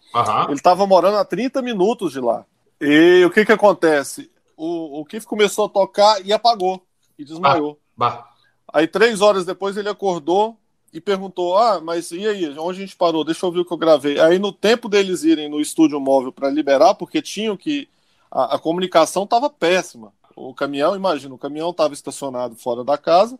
[0.44, 2.46] Ele estava morando a 30 minutos de lá.
[2.80, 4.30] E o que que acontece?
[4.56, 6.80] O, o Keith começou a tocar e apagou.
[7.18, 7.78] E desmaiou.
[7.96, 8.33] Bah.
[8.74, 10.56] Aí, três horas depois, ele acordou
[10.92, 12.58] e perguntou: Ah, mas e aí?
[12.58, 13.24] Onde a gente parou?
[13.24, 14.18] Deixa eu ver o que eu gravei.
[14.18, 17.88] Aí, no tempo deles irem no estúdio móvel para liberar, porque tinham que.
[18.28, 20.12] A, a comunicação estava péssima.
[20.34, 23.38] O caminhão, imagina, o caminhão estava estacionado fora da casa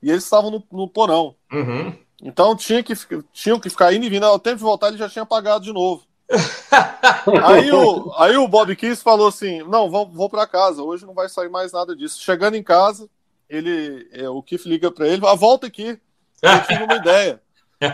[0.00, 1.34] e eles estavam no, no porão.
[1.52, 1.92] Uhum.
[2.22, 2.94] Então tinha que,
[3.32, 4.24] tinham que ficar indo e vindo.
[4.24, 6.04] Ao tempo de voltar, ele já tinha pagado de novo.
[7.44, 11.12] aí, o, aí o Bob Kiss falou assim: Não, vou, vou para casa, hoje não
[11.12, 12.22] vai sair mais nada disso.
[12.22, 13.10] Chegando em casa,
[13.48, 15.98] ele, é, o Kiff liga para ele: ah, Volta aqui,
[16.42, 17.40] eu tive uma ideia.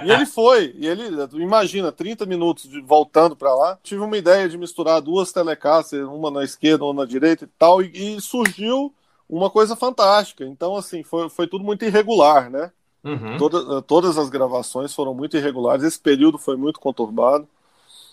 [0.05, 1.03] E ele foi, e ele,
[1.35, 3.79] imagina, 30 minutos de, voltando para lá.
[3.83, 7.83] Tive uma ideia de misturar duas telecasts, uma na esquerda, uma na direita e tal,
[7.83, 8.95] e, e surgiu
[9.29, 10.45] uma coisa fantástica.
[10.45, 12.71] Então, assim, foi, foi tudo muito irregular, né?
[13.03, 13.37] Uhum.
[13.39, 15.85] Toda, todas as gravações foram muito irregulares.
[15.85, 17.49] Esse período foi muito conturbado.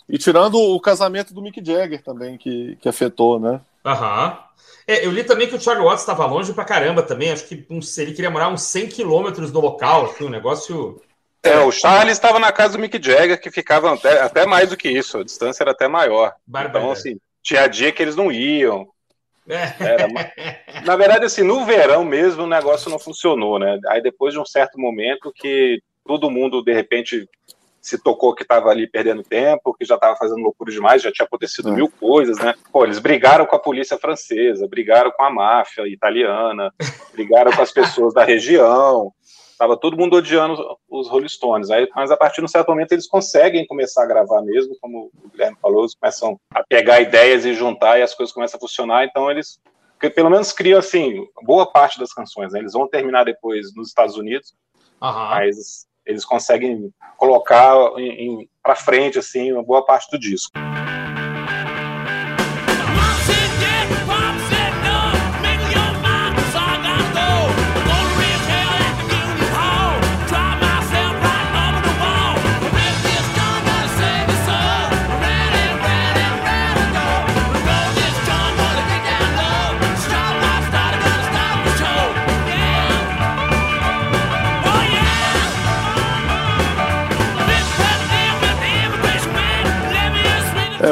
[0.08, 3.62] E tirando o casamento do Mick Jagger também, que, que afetou, né?
[3.86, 4.40] Aham.
[4.88, 7.32] É, eu li também que o Charlie Watts estava longe pra caramba também.
[7.32, 11.02] Acho que um, ele queria morar uns 100 quilômetros do local, assim, um negócio.
[11.44, 14.78] É, o Charles estava na casa do Mick Jagger, que ficava até, até mais do
[14.78, 16.34] que isso, a distância era até maior.
[16.48, 18.90] Então, assim, tinha dia que eles não iam.
[19.48, 20.22] Era uma...
[20.86, 23.80] Na verdade, assim, no verão mesmo o negócio não funcionou, né?
[23.88, 27.28] Aí depois de um certo momento que todo mundo, de repente,
[27.82, 31.26] se tocou que estava ali perdendo tempo, que já estava fazendo loucura demais, já tinha
[31.26, 31.72] acontecido é.
[31.72, 32.54] mil coisas, né?
[32.72, 36.74] Pô, eles brigaram com a polícia francesa, brigaram com a máfia italiana,
[37.14, 39.14] brigaram com as pessoas da região,
[39.60, 40.56] Tava todo mundo odiando
[40.90, 41.70] os Rolling Stones.
[41.70, 45.12] Aí, mas a partir de um certo momento eles conseguem começar a gravar mesmo, como
[45.22, 48.62] o Guilherme falou, eles começam a pegar ideias e juntar e as coisas começam a
[48.62, 49.04] funcionar.
[49.04, 49.60] Então eles
[50.16, 52.54] pelo menos criam assim boa parte das canções.
[52.54, 52.60] Né?
[52.60, 54.56] Eles vão terminar depois nos Estados Unidos,
[55.02, 55.12] uhum.
[55.12, 57.76] mas eles conseguem colocar
[58.64, 60.52] para frente assim uma boa parte do disco.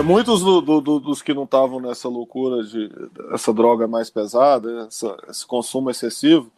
[0.08, 2.90] Muitos do, do, dos que não estavam nessa loucura de
[3.34, 6.52] essa droga mais pesada, essa, esse consumo excessivo,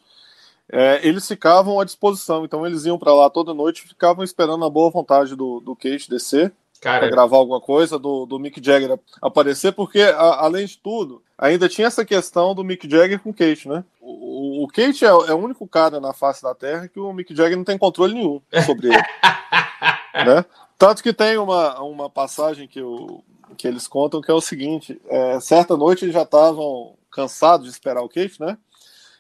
[0.72, 2.46] é, eles ficavam à disposição.
[2.46, 6.10] Então eles iam para lá toda noite, ficavam esperando a boa vontade do, do Kate
[6.10, 11.22] descer para gravar alguma coisa, do, do Mick Jagger aparecer, porque a, além de tudo,
[11.38, 13.84] ainda tinha essa questão do Mick Jagger com o Kate, né?
[14.00, 17.36] O, o Kate é, é, o único cara na face da Terra que o Mick
[17.36, 18.98] Jagger não tem controle nenhum sobre ele.
[20.26, 20.46] né?
[20.78, 23.22] Tanto que tem uma, uma passagem que, o,
[23.60, 27.72] que eles contam que é o seguinte: é, certa noite eles já estavam cansados de
[27.72, 28.58] esperar o Kate, né?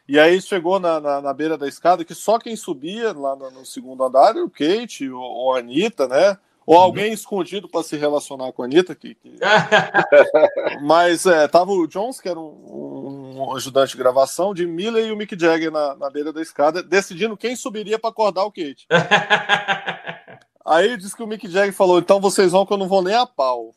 [0.08, 3.52] E aí chegou na, na, na, beira da escada que só quem subia lá no,
[3.52, 6.38] no segundo andar era o Kate ou, ou a Anitta, né?
[6.66, 6.82] Ou uhum.
[6.82, 8.96] alguém escondido para se relacionar com a Anitta.
[8.96, 9.38] Que, que...
[10.82, 15.12] Mas é, tava o Jones, que era um, um, ajudante de gravação, de Miller e
[15.12, 18.88] o Mick Jagger na, na beira da escada, decidindo quem subiria para acordar o Kate.
[20.66, 23.16] Aí disse que o Mick Jagger falou: então vocês vão que eu não vou nem
[23.16, 23.74] a pau.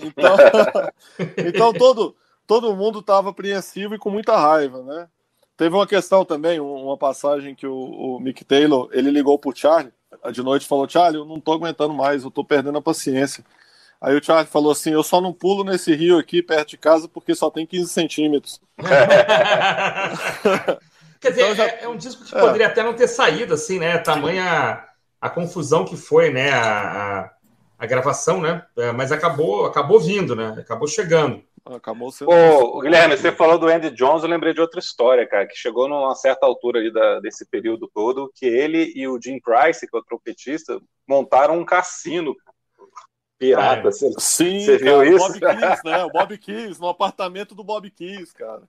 [0.00, 0.36] Então,
[1.46, 5.08] então todo, todo mundo estava apreensivo e com muita raiva, né?
[5.56, 9.92] Teve uma questão também, uma passagem que o, o Mick Taylor ele ligou pro Charlie
[10.32, 13.44] de noite falou: Charlie, eu não tô aguentando mais, eu tô perdendo a paciência.
[14.00, 17.08] Aí o Charlie falou assim: Eu só não pulo nesse rio aqui perto de casa
[17.08, 18.60] porque só tem 15 centímetros.
[21.18, 21.64] Quer dizer, então já...
[21.66, 22.40] é, é, um disco que é.
[22.40, 23.96] poderia até não ter saído, assim, né?
[23.98, 24.84] Tamanha
[25.20, 26.50] a confusão que foi, né?
[26.52, 27.30] A, a,
[27.78, 28.64] a gravação, né?
[28.76, 30.54] É, mas acabou, acabou vindo, né?
[30.58, 31.42] Acabou chegando.
[31.64, 32.30] Acabou sendo.
[32.30, 35.88] Ô, Guilherme, você falou do Andy Jones, eu lembrei de outra história, cara, que chegou
[35.88, 39.96] numa certa altura ali da, desse período todo, que ele e o Jim Price, que
[39.96, 42.34] é o trompetista, montaram um cassino.
[43.38, 43.82] Pirata, é.
[43.82, 45.26] você, Sim, você viu cara, isso?
[45.26, 46.04] O Bob Keys, né?
[46.04, 48.62] O Bob Keys, no apartamento do Bob Keys, cara.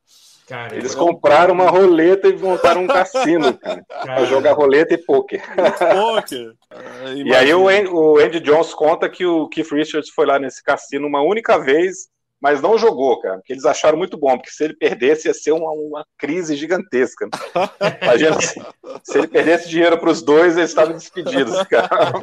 [0.47, 5.41] Cara Eles compraram uma roleta e montaram um cassino, cara, pra jogar roleta e pôquer.
[5.45, 6.53] Poker.
[7.25, 10.61] E aí o Andy, o Andy Jones conta que o Keith Richards foi lá nesse
[10.63, 14.63] cassino uma única vez mas não jogou, cara, porque eles acharam muito bom, porque se
[14.63, 17.27] ele perdesse ia ser uma, uma crise gigantesca.
[18.01, 18.61] Imagina se,
[19.03, 22.13] se ele perdesse dinheiro para os dois, eles estavam despedidos, cara.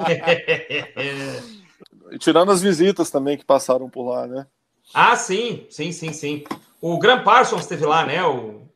[2.20, 4.46] Tirando as visitas também que passaram por lá, né?
[4.92, 6.44] Ah, sim, sim, sim, sim.
[6.86, 8.22] O Graham Parsons esteve lá, né?
[8.26, 8.68] O...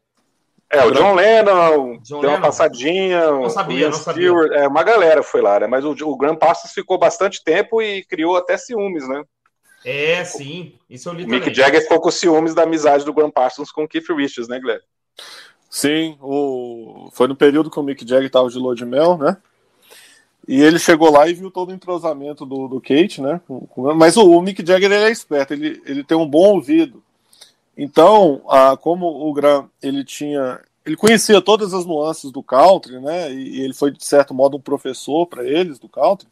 [0.71, 3.33] É, o John Lennon John deu uma passadinha.
[3.33, 4.29] Não sabia, o não sabia.
[4.29, 5.66] Stewart, é, uma galera foi lá, né?
[5.66, 9.23] Mas o, o Graham Parsons ficou bastante tempo e criou até ciúmes, né?
[9.85, 10.73] É, sim.
[10.88, 13.85] Isso eu li o Mick Jagger ficou com ciúmes da amizade do Graham Parsons com
[13.85, 14.85] o Keith Richards, né, Guilherme?
[15.68, 17.11] Sim, o...
[17.12, 19.37] foi no período que o Mick Jagger estava de lua de mel, né?
[20.49, 23.38] E ele chegou lá e viu todo o entrosamento do, do Kate, né?
[23.94, 27.05] Mas o, o Mick Jagger ele é esperto, ele, ele tem um bom ouvido.
[27.79, 33.33] Então, ah, como o Graham ele tinha, ele conhecia todas as nuances do country, né?
[33.33, 36.27] E, e ele foi de certo modo um professor para eles do country.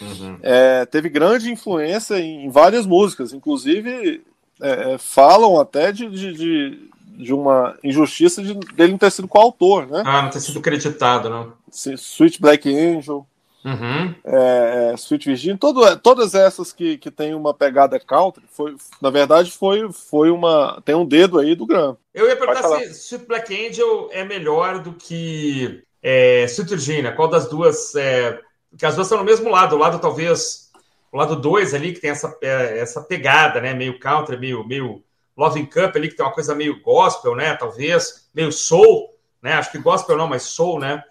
[0.00, 0.38] Uhum.
[0.42, 4.22] É, teve grande influência em, várias músicas, inclusive
[4.60, 9.26] é, é, falam até de, de, de, de, uma injustiça de, dele não ter sido
[9.26, 10.04] coautor, né?
[10.06, 11.52] Ah, não ter sido creditado, não.
[11.68, 13.26] Sweet Black Angel,
[13.64, 14.14] uhum.
[14.24, 19.10] é, é Sweet Virginia, todo, todas essas que, que tem uma pegada country, foi, na
[19.10, 20.80] verdade foi, foi uma.
[20.84, 21.96] tem um dedo aí do Graham.
[22.12, 27.28] Eu ia perguntar se Sweet Black Angel é melhor do que é, Sweet Virginia, qual
[27.28, 28.40] das duas é,
[28.76, 30.70] que as duas estão no mesmo lado, o lado talvez,
[31.10, 33.74] o lado 2 ali, que tem essa, é, essa pegada, né?
[33.74, 35.02] Meio country, meio, meio
[35.36, 37.54] Loving Cup ali, que tem uma coisa meio gospel, né?
[37.54, 39.54] Talvez, meio soul, né?
[39.54, 41.02] Acho que gospel não, mas soul, né?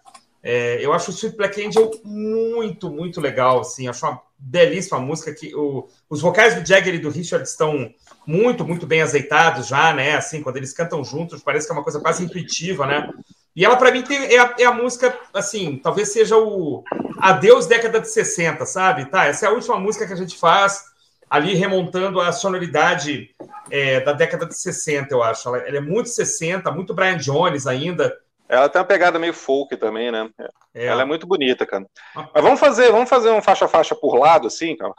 [0.44, 5.34] É, eu acho o Sweet Black Angel muito, muito legal, assim, acho uma belíssima música
[5.34, 7.94] que o, os vocais do Jagger e do Richard estão
[8.26, 10.16] muito, muito bem azeitados já, né?
[10.16, 13.08] Assim, quando eles cantam juntos, parece que é uma coisa quase intuitiva, né?
[13.56, 16.84] E ela, para mim, tem, é, a, é, a, música, assim, talvez seja o
[17.20, 19.06] Adeus década de 60, sabe?
[19.06, 20.86] Tá, essa é a última música que a gente faz
[21.30, 23.30] ali remontando a sonoridade
[23.70, 25.48] é, da década de 60, eu acho.
[25.48, 28.14] Ela, ela, é muito 60, muito Brian Jones ainda.
[28.52, 30.30] Ela tem uma pegada meio folk também, né?
[30.76, 30.86] É.
[30.88, 31.88] Ela é muito bonita, cara.
[32.14, 32.28] Ah.
[32.34, 34.94] Mas vamos fazer, vamos fazer um faixa-faixa por lado, assim, cara?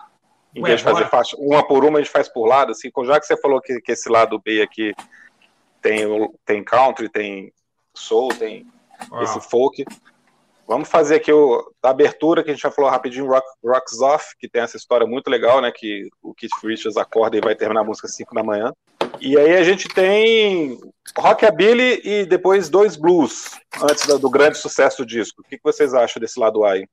[0.56, 2.90] Em Ué, vez de fazer faixa, uma por uma, a gente faz por lado, assim.
[3.04, 4.94] Já que você falou que, que esse lado B aqui
[5.82, 6.06] tem,
[6.46, 7.52] tem country, tem
[7.94, 8.66] soul, tem
[9.12, 9.22] ah.
[9.22, 9.84] esse folk.
[10.66, 14.34] Vamos fazer aqui o, a abertura que a gente já falou rapidinho, Rock, Rocks Off,
[14.38, 15.70] que tem essa história muito legal, né?
[15.70, 18.72] Que o Keith Richards acorda e vai terminar a música às 5 da manhã.
[19.24, 20.80] E aí a gente tem
[21.16, 25.42] Rockabilly e depois dois blues, antes do, grande sucesso do disco.
[25.42, 26.88] O que, que vocês acham desse lado aí?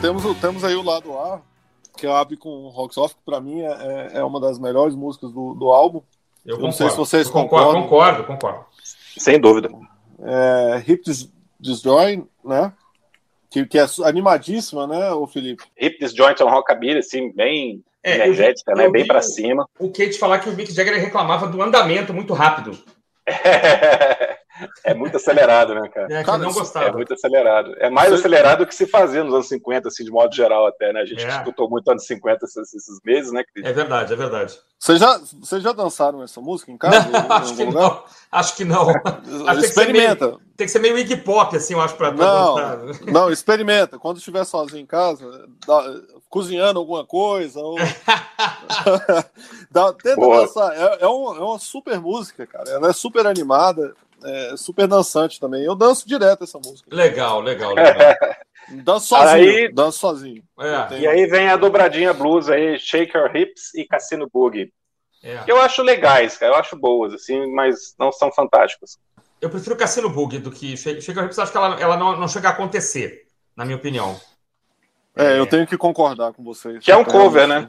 [0.00, 1.40] Temos, temos aí o lado A,
[1.96, 3.66] que abre com Rocks Off, que pra mim é,
[4.14, 6.02] é, é uma das melhores músicas do, do álbum.
[6.44, 7.82] Eu, não sei se vocês eu concordo.
[7.82, 8.64] Concordo, concordo.
[9.18, 9.70] Sem dúvida.
[10.22, 11.02] É, Hip
[11.58, 12.72] Disjoin, né?
[13.50, 15.64] Que, que é animadíssima, né, o Felipe?
[15.78, 18.88] Hip Disjoint é um rockabilly, assim, bem é, energética, né?
[18.88, 19.68] Bem para cima.
[19.78, 22.78] O Kate falar que o Mick Jagger reclamava do andamento muito rápido.
[23.26, 24.38] É
[24.94, 26.12] muito acelerado, né, cara?
[26.12, 26.86] É, cara, não gostava.
[26.86, 27.74] É muito acelerado.
[27.78, 28.16] É mais Você...
[28.16, 31.00] acelerado do que se fazia nos anos 50, assim, de modo geral, até, né?
[31.00, 31.28] A gente é.
[31.28, 33.42] escutou muito anos 50 esses, esses meses, né?
[33.56, 34.58] É verdade, é verdade.
[34.78, 37.06] Vocês já, vocês já dançaram essa música em casa?
[37.10, 38.04] Não, acho, que não.
[38.32, 38.88] acho que não.
[39.46, 40.16] Acho experimenta.
[40.16, 42.78] Tem que, meio, tem que ser meio Iggy Pop, assim, eu acho, não, dançar.
[43.06, 43.98] Não, experimenta.
[43.98, 47.76] Quando estiver sozinho em casa, dá, cozinhando alguma coisa, ou...
[49.70, 50.46] dá, tenta Boa.
[50.46, 50.72] dançar.
[50.72, 52.70] É, é, uma, é uma super música, cara.
[52.70, 55.64] Ela é super animada é super dançante também.
[55.64, 56.94] Eu danço direto essa música.
[56.94, 58.14] Legal, legal, legal.
[58.84, 60.42] danço sozinho, aí, danço sozinho.
[60.58, 60.82] É.
[60.86, 61.00] Tenho...
[61.02, 64.72] E aí vem a dobradinha blues aí, Shake Your Hips e Cassino Boogie.
[65.22, 65.38] É.
[65.38, 68.98] Que eu acho legais, cara, eu acho boas, assim, mas não são fantásticas.
[69.40, 72.16] Eu prefiro Cassino Boogie do que Shake, Shake Your Hips, acho que ela, ela não,
[72.16, 74.18] não chega a acontecer, na minha opinião.
[75.16, 76.82] É, eu tenho que concordar com vocês.
[76.82, 77.68] Que é um cover, né?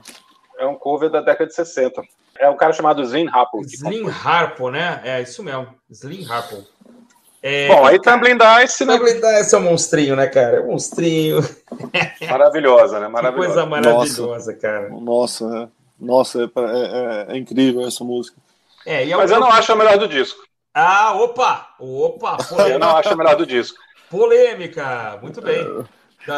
[0.58, 2.02] É um cover da década de 60.
[2.40, 3.62] É um cara chamado Slim Harpo.
[3.62, 5.02] Slim Harpo, né?
[5.04, 5.68] É isso mesmo.
[5.90, 6.66] Slim Harpo.
[7.44, 7.68] É...
[7.68, 8.98] Bom, aí Tumbling Dice, né?
[8.98, 10.58] Tumbling Dice é um monstrinho, né, cara?
[10.58, 11.40] É um monstrinho.
[12.30, 13.08] Maravilhosa, né?
[13.08, 13.48] Maravilhosa.
[13.48, 14.90] Que coisa maravilhosa, nossa, cara.
[14.90, 15.82] Nossa, é.
[16.00, 18.38] Nossa, é, é, é, incrível essa música.
[18.86, 20.44] É, Mas eu não acho a melhor do disco.
[20.74, 21.76] Ah, opa!
[21.80, 22.38] Opa!
[22.38, 22.70] Polêmica.
[22.74, 23.78] Eu não acho a melhor do disco.
[24.10, 25.20] Polêmica!
[25.22, 25.86] Muito bem.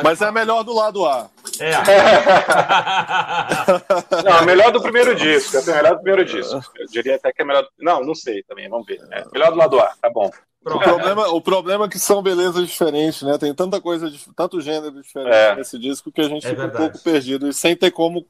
[0.03, 1.29] Mas é melhor do lado A.
[1.59, 1.71] É.
[4.23, 5.57] não, é melhor do primeiro disco.
[5.57, 6.61] É melhor do primeiro disco.
[6.77, 7.67] Eu diria até que é melhor.
[7.79, 8.69] Não, não sei também.
[8.69, 9.01] Vamos ver.
[9.11, 9.93] É melhor do lado A.
[10.01, 10.31] Tá bom.
[10.65, 13.37] O problema, o problema é que são belezas diferentes, né?
[13.37, 15.55] Tem tanta coisa, tanto gênero diferente é.
[15.55, 16.83] nesse disco que a gente é fica verdade.
[16.83, 18.25] um pouco perdido e sem ter como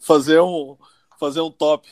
[0.00, 0.76] fazer um,
[1.18, 1.88] fazer um top.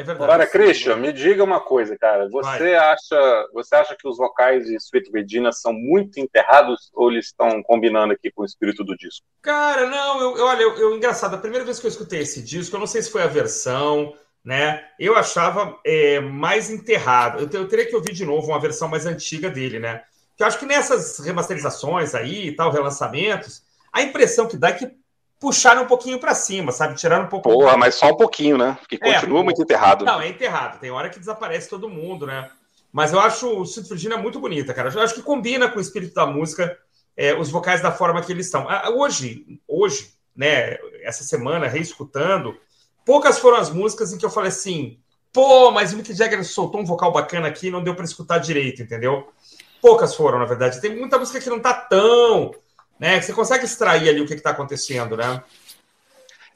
[0.00, 0.24] É verdade.
[0.24, 2.26] Agora, Christian, me diga uma coisa, cara.
[2.30, 7.26] Você acha, você acha que os vocais de Sweet Regina são muito enterrados ou eles
[7.26, 9.26] estão combinando aqui com o espírito do disco?
[9.42, 12.42] Cara, não, eu, eu olha, eu, eu, engraçado, a primeira vez que eu escutei esse
[12.42, 14.86] disco, eu não sei se foi a versão, né?
[14.98, 17.40] Eu achava é, mais enterrado.
[17.40, 20.02] Eu, eu teria que ouvir de novo uma versão mais antiga dele, né?
[20.34, 24.72] Que eu acho que nessas remasterizações aí e tal, relançamentos, a impressão que dá é
[24.72, 24.99] que
[25.40, 26.94] puxaram um pouquinho para cima, sabe?
[26.94, 27.48] Tiraram um pouco.
[27.48, 28.76] Porra, mas só um pouquinho, né?
[28.78, 30.04] Porque é, continua muito enterrado.
[30.04, 30.78] Não, é enterrado.
[30.78, 32.50] Tem hora que desaparece todo mundo, né?
[32.92, 34.90] Mas eu acho o Sweet Virginia muito bonita, cara.
[34.92, 36.76] Eu acho que combina com o espírito da música,
[37.16, 38.68] é, os vocais da forma que eles estão.
[38.68, 40.76] Ah, hoje, hoje, né?
[41.02, 42.54] Essa semana, reescutando,
[43.06, 44.98] poucas foram as músicas em que eu falei assim,
[45.32, 48.38] pô, mas o Mick Jagger soltou um vocal bacana aqui e não deu para escutar
[48.38, 49.32] direito, entendeu?
[49.80, 50.80] Poucas foram, na verdade.
[50.80, 52.52] Tem muita música que não tá tão
[53.00, 53.20] né?
[53.20, 55.42] Você consegue extrair ali o que está acontecendo, né?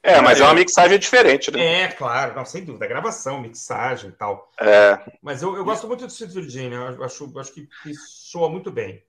[0.02, 1.84] É, mas é uma mixagem diferente, né?
[1.84, 2.86] É, claro, não, sem dúvida.
[2.86, 4.52] Gravação, mixagem e tal.
[4.60, 4.98] É.
[5.22, 8.70] Mas eu, eu gosto muito do Sweet Virginia, eu acho, acho que, que soa muito
[8.70, 9.02] bem.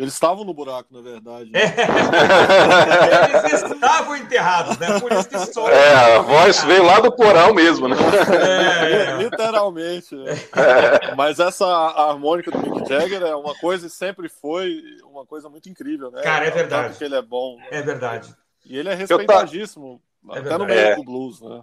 [0.00, 1.50] Eles estavam no buraco, na verdade.
[1.50, 1.60] Né?
[1.60, 3.38] É.
[3.50, 4.98] Eles estavam enterrados, né?
[4.98, 5.70] Por isso que soa.
[5.70, 7.96] É, a voz veio lá do porão mesmo, né?
[8.32, 10.16] É, literalmente.
[10.26, 11.14] É.
[11.14, 15.68] Mas essa harmônica do Mick Jagger é uma coisa e sempre foi uma coisa muito
[15.68, 16.22] incrível, né?
[16.22, 16.88] Cara, é verdade.
[16.90, 17.58] Porque ele é bom.
[17.70, 18.34] É verdade.
[18.64, 20.38] E ele é respeitadíssimo, tá...
[20.38, 20.96] até no meio é.
[20.96, 21.62] do blues, né?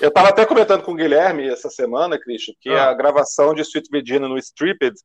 [0.00, 2.90] Eu estava até comentando com o Guilherme essa semana, Christian, que ah.
[2.90, 4.96] a gravação de Sweet Virginia no Stripped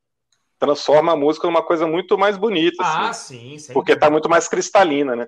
[0.60, 2.84] transforma a música numa coisa muito mais bonita.
[2.84, 3.74] Ah, assim, sim.
[3.74, 5.28] Porque está muito mais cristalina, né?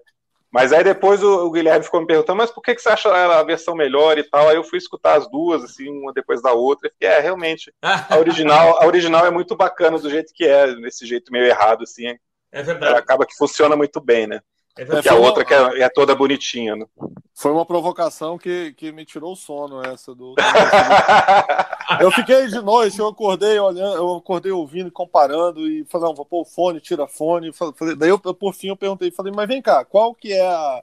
[0.51, 3.09] Mas aí depois o, o, Guilherme ficou me perguntando, mas por que, que você acha
[3.09, 4.49] a versão melhor e tal?
[4.49, 8.17] Aí eu fui escutar as duas, assim, uma depois da outra, e é, realmente, a
[8.17, 12.17] original, a original é muito bacana do jeito que é, desse jeito meio errado, assim.
[12.51, 12.91] É verdade.
[12.91, 14.41] Ela acaba que funciona muito bem, né?
[14.77, 16.85] É Porque a outra que é, é, toda bonitinha, né?
[17.33, 20.35] Foi uma provocação que, que me tirou o sono, essa do.
[21.99, 26.25] eu fiquei de noite, eu acordei olhando, eu acordei ouvindo, comparando, e falei, não, vou
[26.25, 27.51] pôr o fone, tira fone.
[27.51, 30.81] Falei, daí eu, por fim, eu perguntei, falei, mas vem cá, qual que é a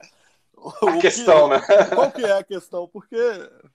[0.82, 1.84] a questão, que, né?
[1.94, 2.88] Qual que é a questão?
[2.92, 3.16] Porque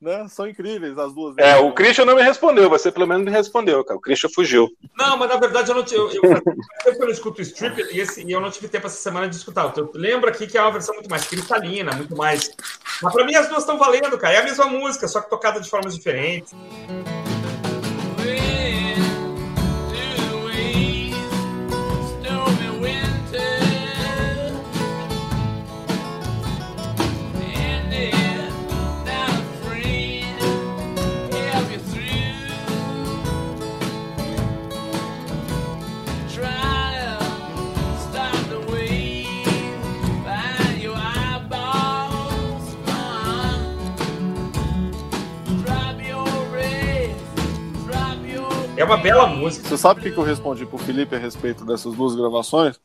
[0.02, 1.36] né, são incríveis as duas.
[1.38, 3.98] É, o Christian não me respondeu, você pelo menos me respondeu, cara.
[3.98, 4.70] O Christian fugiu.
[4.98, 6.02] Não, mas na verdade eu não tive.
[6.02, 6.42] Eu, eu,
[6.86, 9.36] eu, eu escuto o strip e, esse, e eu não tive tempo essa semana de
[9.36, 9.71] escutar.
[9.77, 12.52] Eu lembro aqui que é uma versão muito mais cristalina, muito mais.
[13.02, 14.36] Mas pra mim as duas estão valendo, cara.
[14.36, 16.54] É a mesma música, só que tocada de formas diferentes.
[48.82, 49.67] É uma bela música.
[49.67, 52.82] Você sabe o que eu respondi pro Felipe a respeito dessas duas gravações?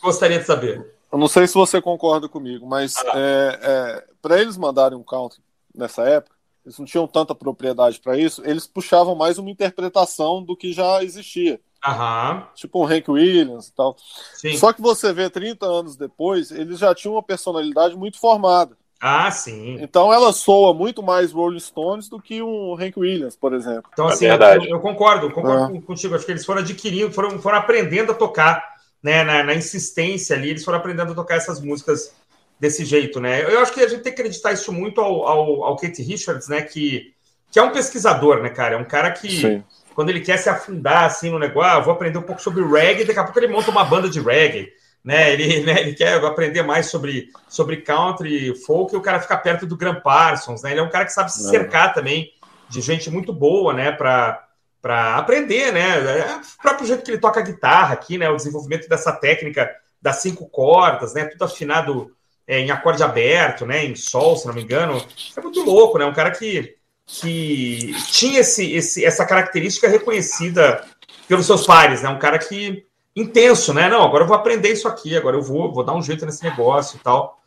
[0.00, 0.94] Gostaria de saber.
[1.12, 3.12] Eu não sei se você concorda comigo, mas ah.
[3.14, 5.42] é, é, para eles mandarem um country
[5.74, 6.34] nessa época,
[6.64, 11.04] eles não tinham tanta propriedade para isso, eles puxavam mais uma interpretação do que já
[11.04, 11.60] existia.
[11.84, 12.48] Aham.
[12.54, 13.98] Tipo um Hank Williams e tal.
[14.32, 14.56] Sim.
[14.56, 18.78] Só que você vê 30 anos depois, eles já tinham uma personalidade muito formada.
[19.06, 19.76] Ah, sim.
[19.82, 23.90] Então ela soa muito mais Rolling Stones do que um Hank Williams, por exemplo.
[23.92, 25.80] Então, assim, é eu, eu, concordo, concordo é.
[25.82, 26.14] contigo.
[26.14, 28.64] Acho que eles foram adquirindo, foram, foram aprendendo a tocar,
[29.02, 29.22] né?
[29.22, 32.14] Na, na, insistência ali, eles foram aprendendo a tocar essas músicas
[32.58, 33.44] desse jeito, né?
[33.44, 36.48] Eu acho que a gente tem que acreditar isso muito ao, ao, ao Kate Richards,
[36.48, 36.62] né?
[36.62, 37.12] Que,
[37.52, 38.76] que é um pesquisador, né, cara?
[38.76, 39.28] É um cara que.
[39.28, 39.62] Sim
[39.94, 43.04] quando ele quer se afundar assim no negócio, ah, vou aprender um pouco sobre reggae,
[43.04, 44.72] daqui a pouco ele monta uma banda de reggae,
[45.04, 45.32] né?
[45.32, 49.66] Ele, né, ele quer aprender mais sobre, sobre country, folk, e o cara fica perto
[49.66, 50.70] do Graham Parsons, né?
[50.70, 52.32] Ele é um cara que sabe se cercar também
[52.68, 53.92] de gente muito boa, né?
[53.92, 54.40] Para
[54.80, 56.18] para aprender, né?
[56.20, 58.28] É o próprio jeito que ele toca a guitarra aqui, né?
[58.28, 61.24] O desenvolvimento dessa técnica das cinco cordas, né?
[61.24, 62.14] Tudo afinado
[62.46, 63.82] é, em acorde aberto, né?
[63.82, 65.02] Em sol, se não me engano.
[65.34, 66.04] É muito louco, né?
[66.04, 66.76] Um cara que
[67.06, 70.84] que tinha esse, esse, essa característica reconhecida
[71.28, 72.08] pelos seus pares, né?
[72.08, 72.84] Um cara que
[73.16, 73.88] intenso, né?
[73.88, 76.42] Não, agora eu vou aprender isso aqui, agora eu vou, vou dar um jeito nesse
[76.42, 77.40] negócio e tal.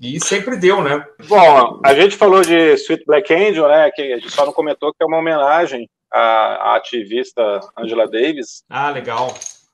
[0.00, 1.04] E sempre deu, né?
[1.28, 3.90] Bom, a gente falou de Sweet Black Angel, né?
[3.92, 8.64] Que a gente só não comentou que é uma homenagem à, à ativista Angela Davis.
[8.68, 9.32] Ah, legal.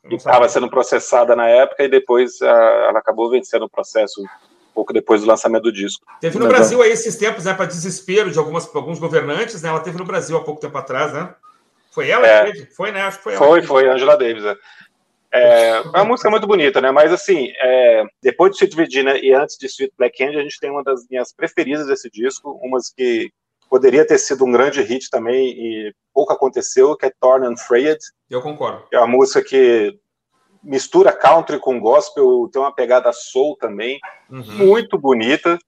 [0.08, 4.22] Que estava sendo processada na época e depois a, ah, ela acabou vencendo o processo
[4.74, 6.04] pouco depois do lançamento do disco.
[6.20, 9.68] Teve no Mas, Brasil aí esses tempos, né, para desespero de algumas, alguns governantes, né?
[9.68, 11.34] Ela teve no Brasil há pouco tempo atrás, né?
[11.90, 13.02] Foi ela é, que Foi, né?
[13.02, 13.44] Acho que foi ela.
[13.44, 14.44] Foi, foi, Angela Davis.
[14.44, 14.56] É.
[15.32, 16.90] É, é uma música muito bonita, né?
[16.90, 20.58] Mas assim, é, depois de Sweet Virginia e antes de Sweet Black End, a gente
[20.58, 23.30] tem uma das minhas preferidas desse disco, umas que
[23.68, 27.98] poderia ter sido um grande hit também e pouco aconteceu, que é Torn and Frayed.
[28.28, 28.84] Eu concordo.
[28.92, 29.96] É uma música que
[30.62, 34.66] mistura country com gospel, tem uma pegada soul também, uhum.
[34.66, 35.58] muito bonita.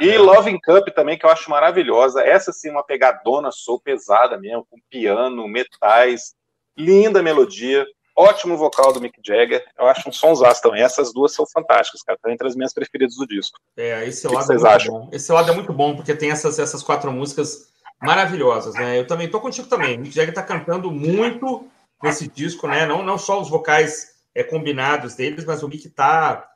[0.00, 0.18] E é.
[0.18, 2.22] Loving Cup também, que eu acho maravilhosa.
[2.22, 6.34] Essa sim, uma pegadona soul pesada mesmo, com piano, metais,
[6.76, 7.86] linda melodia,
[8.22, 9.64] ótimo vocal do Mick Jagger.
[9.78, 10.82] Eu acho um sonsaço também.
[10.82, 12.16] Essas duas são fantásticas, cara.
[12.16, 13.58] Estão entre as minhas preferidas do disco.
[13.76, 14.94] É, esse lado é muito acham?
[14.94, 15.08] bom.
[15.12, 18.98] Esse lado é muito bom, porque tem essas, essas quatro músicas maravilhosas, né?
[18.98, 19.98] Eu também tô contigo também.
[19.98, 21.68] Mick Jagger tá cantando muito
[22.02, 22.84] nesse disco, né?
[22.84, 26.48] Não, não só os vocais é, combinados deles, mas o Mick tá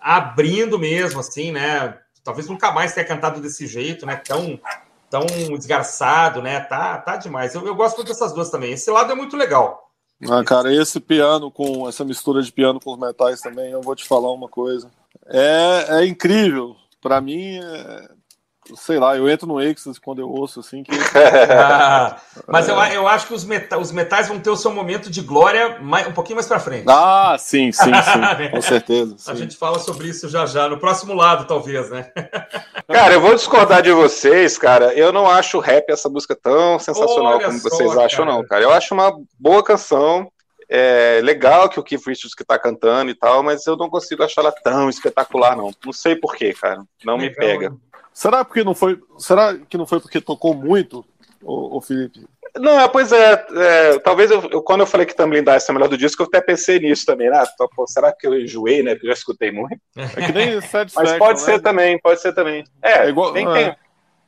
[0.00, 1.98] abrindo mesmo, assim, né?
[2.24, 4.16] Talvez nunca mais tenha cantado desse jeito, né?
[4.16, 4.60] Tão,
[5.08, 6.60] tão desgarçado, né?
[6.60, 7.54] Tá, tá demais.
[7.54, 8.72] Eu, eu gosto muito dessas duas também.
[8.72, 9.79] Esse lado é muito legal.
[10.28, 13.96] Ah, cara, esse piano com essa mistura de piano com os metais também, eu vou
[13.96, 14.90] te falar uma coisa.
[15.26, 16.76] É, é incrível.
[17.00, 18.10] Para mim, é,
[18.76, 20.90] sei lá, eu entro no êxtase quando eu ouço, assim, que...
[21.56, 22.16] ah,
[22.46, 25.20] mas eu, eu acho que os, meta, os metais vão ter o seu momento de
[25.20, 26.84] glória mais, um pouquinho mais para frente.
[26.88, 29.14] Ah, sim, sim, sim, com certeza.
[29.18, 29.30] Sim.
[29.30, 32.10] A gente fala sobre isso já já, no próximo lado, talvez, né?
[32.88, 36.78] cara, eu vou discordar de vocês, cara, eu não acho o rap essa música tão
[36.78, 38.36] sensacional Olha como só, vocês acham, cara.
[38.36, 38.62] não, cara.
[38.62, 40.30] Eu acho uma boa canção,
[40.72, 44.22] é legal que o Keith Richards que tá cantando e tal, mas eu não consigo
[44.22, 45.72] achar ela tão espetacular, não.
[45.84, 46.84] Não sei porquê, cara.
[47.04, 47.76] Não legal, me pega.
[48.20, 49.00] Será porque não foi?
[49.18, 51.02] Será que não foi porque tocou muito,
[51.42, 52.20] o, o Felipe?
[52.54, 55.72] Não, é, pois é, é talvez eu, eu, quando eu falei que Tumbling Dice é
[55.72, 57.42] o melhor do disco, eu até pensei nisso também, né?
[57.74, 58.92] Pô, será que eu enjoei, né?
[58.92, 59.80] Porque eu já escutei muito.
[59.96, 60.60] É que nem
[60.94, 61.46] Mas pode né?
[61.46, 62.62] ser também, pode ser também.
[62.82, 63.74] É, é igual, tem, tem,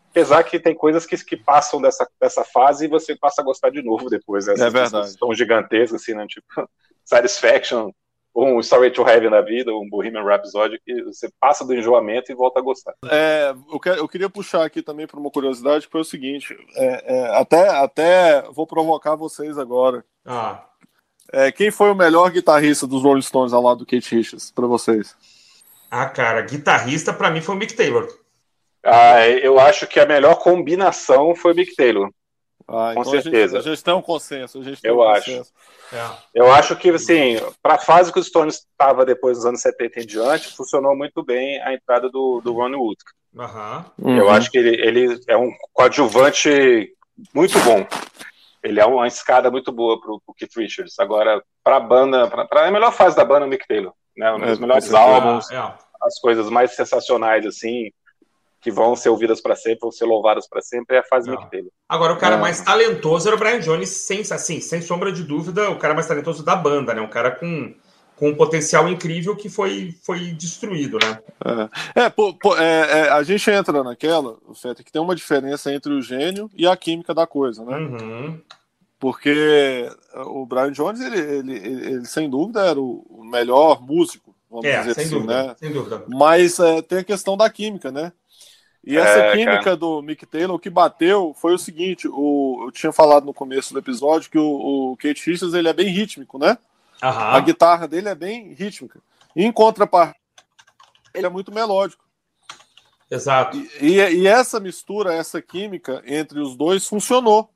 [0.09, 3.69] apesar que tem coisas que, que passam dessa, dessa fase e você passa a gostar
[3.69, 4.47] de novo depois.
[4.47, 4.55] Né?
[4.55, 5.19] É verdade.
[5.19, 6.25] Tão gigantescas, assim, né?
[6.27, 6.47] Tipo,
[7.05, 7.91] Satisfaction
[8.35, 12.35] um Story to Heaven na vida, um Bohemian Rhapsody, que você passa do enjoamento e
[12.35, 12.95] volta a gostar.
[13.11, 16.57] É, eu, que, eu queria puxar aqui também para uma curiosidade, que foi o seguinte,
[16.77, 20.05] é, é, até, até vou provocar vocês agora.
[20.25, 20.65] Ah.
[21.33, 24.67] É, quem foi o melhor guitarrista dos Rolling Stones ao lado do Kate Richards, para
[24.67, 25.17] vocês?
[25.91, 28.09] Ah, cara, guitarrista para mim foi o Mick Taylor.
[28.85, 32.11] Ah, eu acho que a melhor combinação foi o Mick Taylor.
[32.73, 33.59] Ah, com então certeza.
[33.59, 34.61] A gente, a gente, tem um consenso.
[34.61, 35.31] A gente eu um acho.
[35.31, 35.53] Consenso.
[35.93, 36.11] É.
[36.35, 40.01] Eu acho que, assim, para a fase que os Stones estava depois dos anos 70
[40.01, 42.99] em diante, funcionou muito bem a entrada do, do Ronnie Wood.
[43.35, 44.17] Uhum.
[44.17, 46.95] Eu acho que ele, ele é um coadjuvante
[47.35, 47.87] muito bom.
[48.63, 50.99] Ele é uma escada muito boa para o Keith Richards.
[50.99, 53.93] Agora, para a banda, para a melhor fase da banda, o Mick Taylor.
[54.17, 54.33] Né?
[54.33, 55.73] Um dos é, melhores álbuns, é, é.
[56.03, 57.91] as coisas mais sensacionais, assim,
[58.63, 61.51] que vão ser ouvidas para sempre, vão ser louvadas para sempre, é a fase Mick
[61.51, 61.71] Taylor.
[61.89, 65.69] Agora, o cara mais talentoso era o Brian Jones, sem, assim, sem sombra de dúvida,
[65.69, 67.01] o cara mais talentoso da banda, né?
[67.01, 67.75] Um cara com,
[68.15, 71.19] com um potencial incrível que foi, foi destruído, né?
[71.95, 75.75] É, é, pô, pô, é, é a gente entra naquela, Feta, que tem uma diferença
[75.75, 77.77] entre o gênio e a química da coisa, né?
[77.77, 78.41] Uhum.
[79.01, 79.91] Porque
[80.27, 84.79] o Brian Jones, ele, ele, ele, ele sem dúvida era o melhor músico, vamos é,
[84.79, 85.57] dizer sem assim, dúvida, né?
[85.59, 86.05] Sem dúvida.
[86.07, 88.13] Mas é, tem a questão da química, né?
[88.85, 89.77] E essa é, química cara.
[89.77, 93.73] do Mick Taylor, o que bateu foi o seguinte: o, eu tinha falado no começo
[93.73, 96.59] do episódio que o, o Kate Richards ele é bem rítmico, né?
[97.03, 97.37] Aham.
[97.37, 99.01] A guitarra dele é bem rítmica.
[99.37, 100.19] Em contrapartida,
[101.15, 102.03] ele é muito melódico.
[103.11, 103.59] Exato.
[103.81, 107.51] E, e, e, essa mistura, essa química entre os dois funcionou.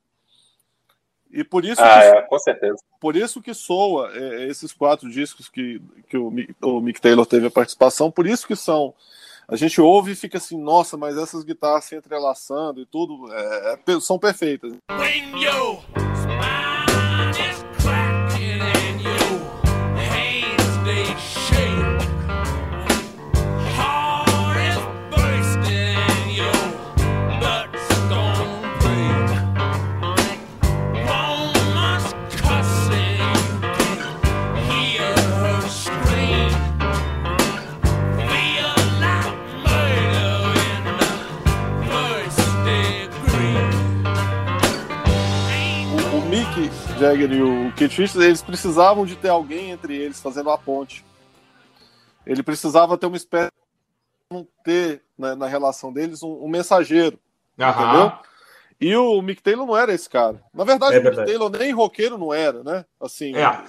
[1.31, 2.77] E por isso ah, que, é, com certeza.
[3.01, 7.47] Por isso que soa é, esses quatro discos que, que o, o Mick Taylor teve
[7.47, 8.93] a participação, por isso que são.
[9.49, 13.79] A gente ouve e fica assim, nossa, mas essas guitarras se entrelaçando e tudo é,
[13.87, 14.73] é são perfeitas.
[14.91, 16.66] When you
[46.97, 51.05] Jagger e o Kate Richards, eles precisavam de ter alguém entre eles fazendo a ponte.
[52.25, 53.51] Ele precisava ter uma espécie
[54.31, 57.17] de ter né, na relação deles um, um mensageiro.
[57.59, 57.83] Aham.
[57.83, 58.11] Entendeu?
[58.79, 60.41] E o Mick Taylor não era esse cara.
[60.53, 62.85] Na verdade, é o Mick Taylor nem roqueiro não era, né?
[63.01, 63.63] Assim, é.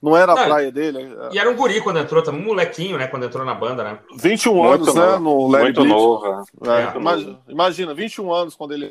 [0.00, 1.14] não era a não, praia dele.
[1.32, 3.08] E era um guri quando entrou, também um molequinho, né?
[3.08, 3.98] Quando entrou na banda, né?
[4.16, 5.00] 21 muito anos, novo.
[5.00, 5.18] né?
[5.18, 6.26] No Muito novo.
[6.64, 6.94] É.
[6.94, 6.96] É.
[6.96, 8.90] Imagina, imagina, 21 anos quando ele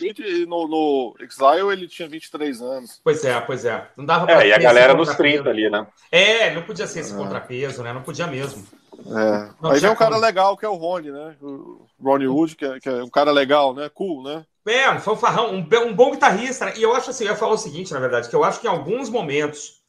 [0.00, 3.00] e no, no Exile ele tinha 23 anos.
[3.02, 3.88] Pois é, pois é.
[3.96, 5.86] Não dava pra É, e a galera nos 30 ali, né?
[6.10, 7.16] É, não podia ser esse é.
[7.16, 7.92] contrapeso, né?
[7.92, 8.66] Não podia mesmo.
[9.06, 9.50] É.
[9.60, 10.24] Não, Aí vem um cara como...
[10.24, 11.36] legal que é o Rony, né?
[11.40, 13.90] O Ronnie Wood, que é, que é, um cara legal, né?
[13.92, 14.44] Cool, né?
[14.66, 16.66] É, um fanfarrão, um, um bom guitarrista.
[16.66, 16.74] Né?
[16.76, 18.66] E eu acho assim, eu ia falar o seguinte, na verdade, que eu acho que
[18.66, 19.82] em alguns momentos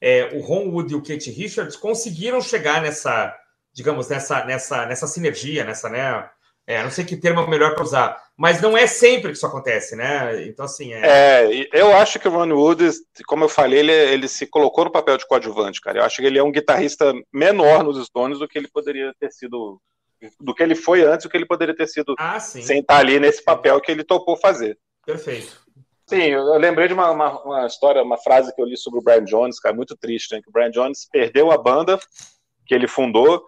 [0.00, 3.34] é, o Ron Wood e o Kate Richards conseguiram chegar nessa,
[3.72, 6.28] digamos, nessa, nessa, nessa sinergia, nessa, né?
[6.66, 9.46] É, não sei que termo é melhor para usar, mas não é sempre que isso
[9.46, 10.46] acontece, né?
[10.46, 10.94] Então, assim.
[10.94, 12.90] É, é eu acho que o Ron Wood,
[13.26, 15.98] como eu falei, ele, ele se colocou no papel de coadjuvante, cara.
[15.98, 19.30] Eu acho que ele é um guitarrista menor nos Stones do que ele poderia ter
[19.30, 19.78] sido.
[20.40, 23.20] Do que ele foi antes, do que ele poderia ter sido ah, sem estar ali
[23.20, 24.78] nesse papel que ele topou fazer.
[25.04, 25.62] Perfeito.
[26.06, 29.02] Sim, eu lembrei de uma, uma, uma história, uma frase que eu li sobre o
[29.02, 30.40] Brian Jones, cara, muito triste, né?
[30.42, 31.98] Que o Brian Jones perdeu a banda
[32.66, 33.44] que ele fundou,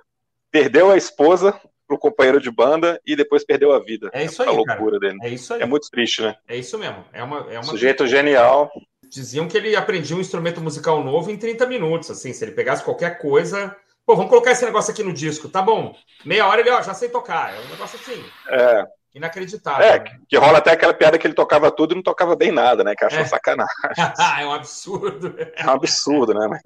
[0.51, 4.11] perdeu a esposa pro companheiro de banda e depois perdeu a vida.
[4.13, 5.01] É isso aí, a loucura cara.
[5.01, 5.19] dele.
[5.23, 5.63] É isso aí.
[5.63, 6.37] É muito triste, né?
[6.49, 7.05] É isso mesmo.
[7.13, 7.63] É uma, é uma...
[7.63, 8.71] Sujeito genial.
[9.09, 12.85] Diziam que ele aprendia um instrumento musical novo em 30 minutos, assim, se ele pegasse
[12.85, 13.77] qualquer coisa...
[14.05, 15.93] Pô, vamos colocar esse negócio aqui no disco, tá bom.
[16.25, 17.53] Meia hora ele, ó, já sei tocar.
[17.53, 18.25] É um negócio assim.
[18.49, 18.85] É.
[19.17, 19.85] Inacreditável.
[19.85, 20.19] É, né?
[20.29, 22.95] que rola até aquela piada que ele tocava tudo e não tocava bem nada, né?
[22.95, 23.25] Que acha é.
[23.25, 23.75] sacanagem.
[24.41, 25.35] é um absurdo.
[25.39, 26.47] É um absurdo, né?
[26.49, 26.63] Mas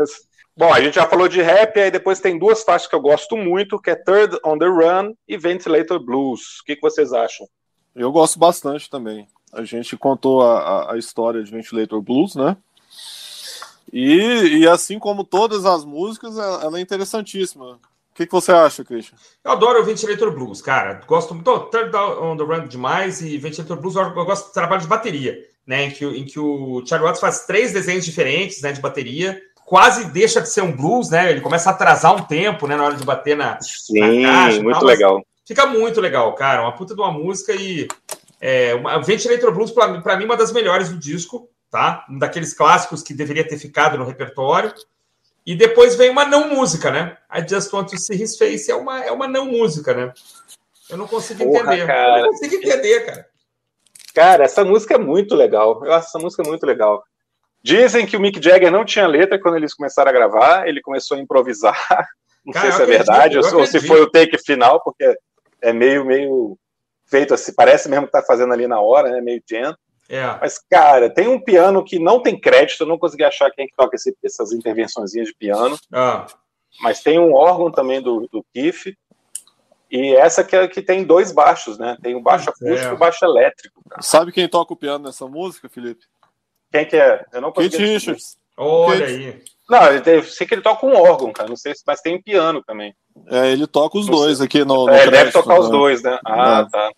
[0.56, 3.36] Bom, a gente já falou de rap, aí depois tem duas faixas que eu gosto
[3.36, 6.60] muito, que é Third on the Run e Ventilator Blues.
[6.60, 7.46] O que, que vocês acham?
[7.94, 9.26] Eu gosto bastante também.
[9.52, 12.56] A gente contou a, a história de Ventilator Blues, né?
[13.92, 17.80] E, e assim como todas as músicas, ela é interessantíssima.
[18.10, 19.16] O que, que você acha, Christian?
[19.42, 21.00] Eu adoro o Ventilator Blues, cara.
[21.06, 21.58] Gosto muito.
[21.70, 25.86] Third on the Run demais e Ventilator Blues eu gosto do trabalho de bateria, né?
[25.86, 29.40] Em que, em que o Charlie Watts faz três desenhos diferentes né, de bateria
[29.70, 31.30] quase deixa de ser um blues, né?
[31.30, 32.74] Ele começa a atrasar um tempo, né?
[32.74, 35.26] Na hora de bater na, Sim, na caixa, muito tal, legal.
[35.46, 36.62] Fica muito legal, cara.
[36.62, 37.86] Uma puta de uma música e
[38.40, 42.04] é, uma, Ventilator Blues, para mim, uma das melhores do disco, tá?
[42.10, 44.74] Um daqueles clássicos que deveria ter ficado no repertório.
[45.46, 47.16] E depois vem uma não música, né?
[47.32, 50.12] I Just Want to See His Face é uma, é uma não música, né?
[50.88, 51.86] Eu não consigo Porra, entender.
[51.86, 52.18] Cara.
[52.18, 53.26] Eu não consigo entender, cara.
[54.12, 55.80] Cara, essa música é muito legal.
[55.84, 57.04] Eu acho essa música muito legal.
[57.62, 61.16] Dizem que o Mick Jagger não tinha letra quando eles começaram a gravar, ele começou
[61.16, 61.76] a improvisar.
[62.44, 65.14] Não Cara, sei se é verdade ou se foi o take final, porque
[65.60, 66.56] é meio, meio
[67.04, 69.20] feito assim, parece mesmo que tá fazendo ali na hora, né?
[69.20, 69.76] Meio jam.
[70.08, 70.38] É.
[70.40, 73.76] Mas, cara, tem um piano que não tem crédito, eu não consegui achar quem que
[73.76, 75.78] toca esse, essas intervenções de piano.
[75.92, 76.26] Ah.
[76.80, 78.96] Mas tem um órgão também do, do Kiff.
[79.90, 81.96] E essa que, é, que tem dois baixos, né?
[82.02, 83.82] Tem o baixo acústico e o baixo elétrico.
[83.88, 84.02] Cara.
[84.02, 86.06] Sabe quem toca o piano nessa música, Felipe?
[86.70, 87.24] Quem que é?
[87.32, 88.38] Eu não Kate Richards.
[88.56, 89.12] Olha Kate...
[89.12, 89.42] aí.
[89.68, 91.48] Não, eu sei que ele toca um órgão, cara.
[91.48, 92.92] Não sei se, mas tem piano também.
[93.28, 94.46] É, ele toca os não dois sei.
[94.46, 94.86] aqui no.
[94.86, 95.60] no é, ele deve tocar né?
[95.60, 96.18] os dois, né?
[96.24, 96.70] Ah, é.
[96.70, 96.90] tá.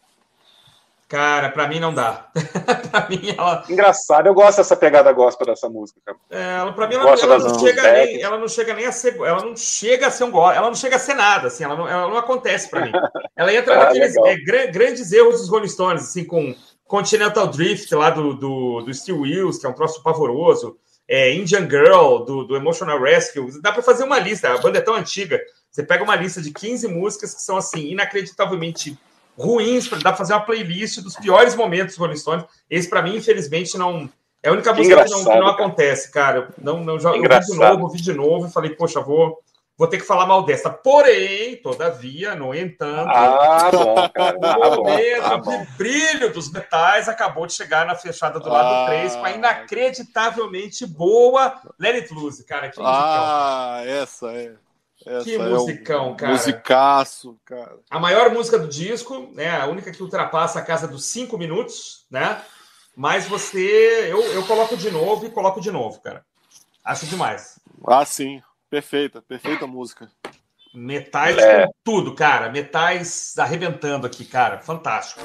[1.13, 2.31] Cara, pra mim não dá.
[2.91, 3.63] pra mim ela.
[3.69, 6.17] Engraçado, eu gosto dessa pegada gospel dessa música, cara.
[6.31, 9.17] É, ela, pra mim ela, ela não chega nem, ela não chega nem a ser.
[9.17, 11.77] Ela não chega a ser um gospel, ela não chega a ser nada, assim, ela
[11.77, 12.93] não, ela não acontece pra mim.
[13.37, 14.37] Ela entra ah, naqueles é,
[14.71, 16.55] grandes erros dos Rolling Stones, assim, com
[16.93, 20.77] Continental Drift lá do, do, do Steel Wheels, que é um troço pavoroso.
[21.09, 23.63] É, Indian Girl, do, do Emotional Rescue.
[23.63, 25.41] Dá para fazer uma lista, a banda é tão antiga.
[25.71, 28.99] Você pega uma lista de 15 músicas que são assim, inacreditavelmente
[29.39, 32.45] ruins, dá para fazer uma playlist dos piores momentos do Rolling Stones.
[32.69, 34.07] Esse, para mim, infelizmente, não.
[34.43, 36.51] É a única música que não, que não acontece, cara.
[36.61, 39.39] Não, não, já, eu vi de novo, vi de novo e falei, poxa, vou,
[39.77, 40.71] vou ter que falar mal dessa.
[40.71, 44.39] Porém, todavia, no entanto, ah, bom, cara.
[44.39, 48.85] o ah, momento ah, de brilho dos metais acabou de chegar na fechada do lado
[48.85, 52.71] ah, 3 com a inacreditavelmente boa Let It Loose, cara.
[52.71, 54.55] Que ah, essa é.
[55.05, 56.33] Essa que musicão, é um cara.
[56.33, 57.77] Musicaço, cara.
[57.91, 59.61] A maior música do disco, né?
[59.61, 62.41] A única que ultrapassa a casa dos cinco minutos, né?
[62.95, 64.07] Mas você.
[64.09, 66.25] Eu, eu coloco de novo e coloco de novo, cara.
[66.85, 67.59] Acho demais.
[67.87, 68.41] Ah, sim.
[68.73, 70.11] Perfeita, perfeita música.
[70.75, 71.67] Metais é.
[71.67, 72.51] com tudo, cara.
[72.51, 74.61] Metais arrebentando aqui, cara.
[74.63, 75.21] Fantástico.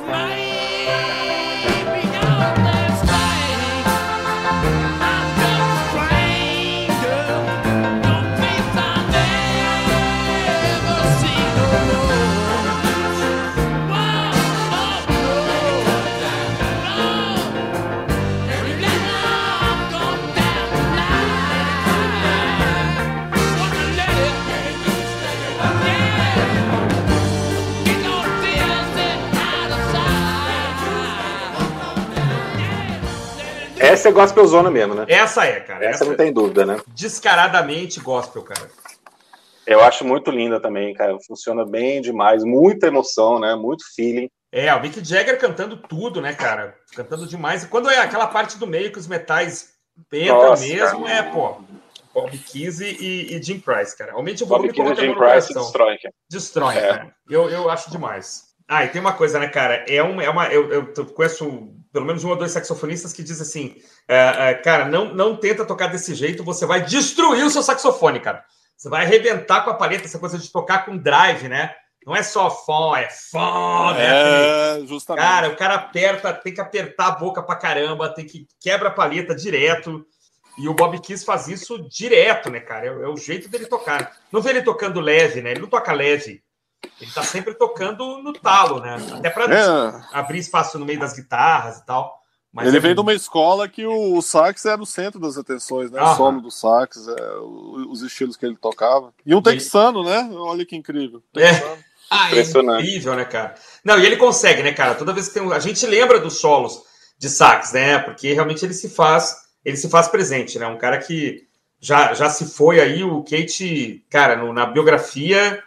[33.87, 35.05] Essa é gospel zona mesmo, né?
[35.07, 35.85] Essa é, cara.
[35.85, 36.79] Essa, essa não tem dúvida, né?
[36.87, 38.69] Descaradamente gospel, cara.
[39.65, 41.17] Eu acho muito linda também, cara.
[41.25, 42.43] Funciona bem demais.
[42.43, 43.55] Muita emoção, né?
[43.55, 44.29] Muito feeling.
[44.51, 46.75] É, o Mick Jagger cantando tudo, né, cara?
[46.95, 47.63] Cantando demais.
[47.63, 49.73] E quando é aquela parte do meio que os metais
[50.11, 51.13] entram mesmo, cara.
[51.13, 51.57] é, pô.
[52.13, 54.13] Bob Keys e, e, Jim Price, cara.
[54.13, 56.13] Aumente o volume Bob Keys e Jim Price destrói, cara.
[56.29, 56.87] Destrói, é.
[56.87, 57.15] cara.
[57.29, 58.47] Eu, eu acho demais.
[58.67, 59.85] Ah, e tem uma coisa, né, cara?
[59.87, 60.47] É, um, é uma.
[60.47, 64.85] Eu, eu conheço pelo menos um ou dois saxofonistas que dizem assim: é, é, cara,
[64.85, 68.43] não, não tenta tocar desse jeito, você vai destruir o seu saxofone, cara.
[68.75, 71.73] Você vai arrebentar com a paleta, essa coisa de tocar com drive, né?
[72.05, 74.79] Não é só fó, é fó, né?
[74.79, 75.25] É, justamente.
[75.25, 78.93] Cara, o cara aperta, tem que apertar a boca pra caramba, tem que quebra a
[78.93, 80.05] paleta direto.
[80.57, 82.85] E o Bob Kiss faz isso direto, né, cara?
[82.85, 84.15] É, é, o jeito dele tocar.
[84.31, 85.51] Não vê ele tocando leve, né?
[85.51, 86.41] Ele não toca leve.
[86.99, 88.97] Ele tá sempre tocando no talo, né?
[89.13, 90.01] Até para é.
[90.11, 92.21] abrir espaço no meio das guitarras e tal.
[92.51, 92.79] Mas ele é...
[92.79, 95.99] vem de uma escola que o sax era o centro das atenções, né?
[95.99, 96.11] Aham.
[96.11, 97.37] O solo do sax, é,
[97.87, 99.13] os estilos que ele tocava.
[99.23, 100.27] E um texano, né?
[100.33, 101.21] Olha que incrível.
[101.35, 101.77] É.
[102.09, 103.53] Ah, é incrível, né, cara?
[103.83, 104.95] Não, e ele consegue, né, cara?
[104.95, 105.51] Toda vez que tem um...
[105.51, 106.81] a gente lembra dos solos
[107.19, 107.99] de sax, né?
[107.99, 110.65] Porque realmente ele se faz, ele se faz presente, né?
[110.67, 111.45] Um cara que
[111.79, 115.61] já, já se foi aí, o Kate, cara, no, na biografia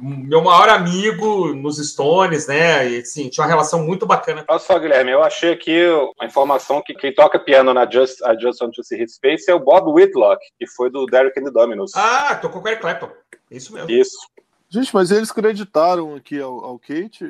[0.00, 2.88] meu maior amigo nos Stones, né?
[2.88, 4.44] E assim, tinha uma relação muito bacana.
[4.48, 5.86] Olha só, Guilherme, eu achei aqui
[6.18, 9.50] uma informação que quem toca piano na Just, a Just Want to See His Face
[9.50, 11.92] é o Bob Whitlock, que foi do Derek and the Dominos.
[11.94, 13.10] Ah, tocou com o Eric Clapton.
[13.50, 13.90] Isso mesmo.
[13.90, 14.16] Isso.
[14.74, 17.24] Gente, mas eles creditaram aqui ao, ao Kate?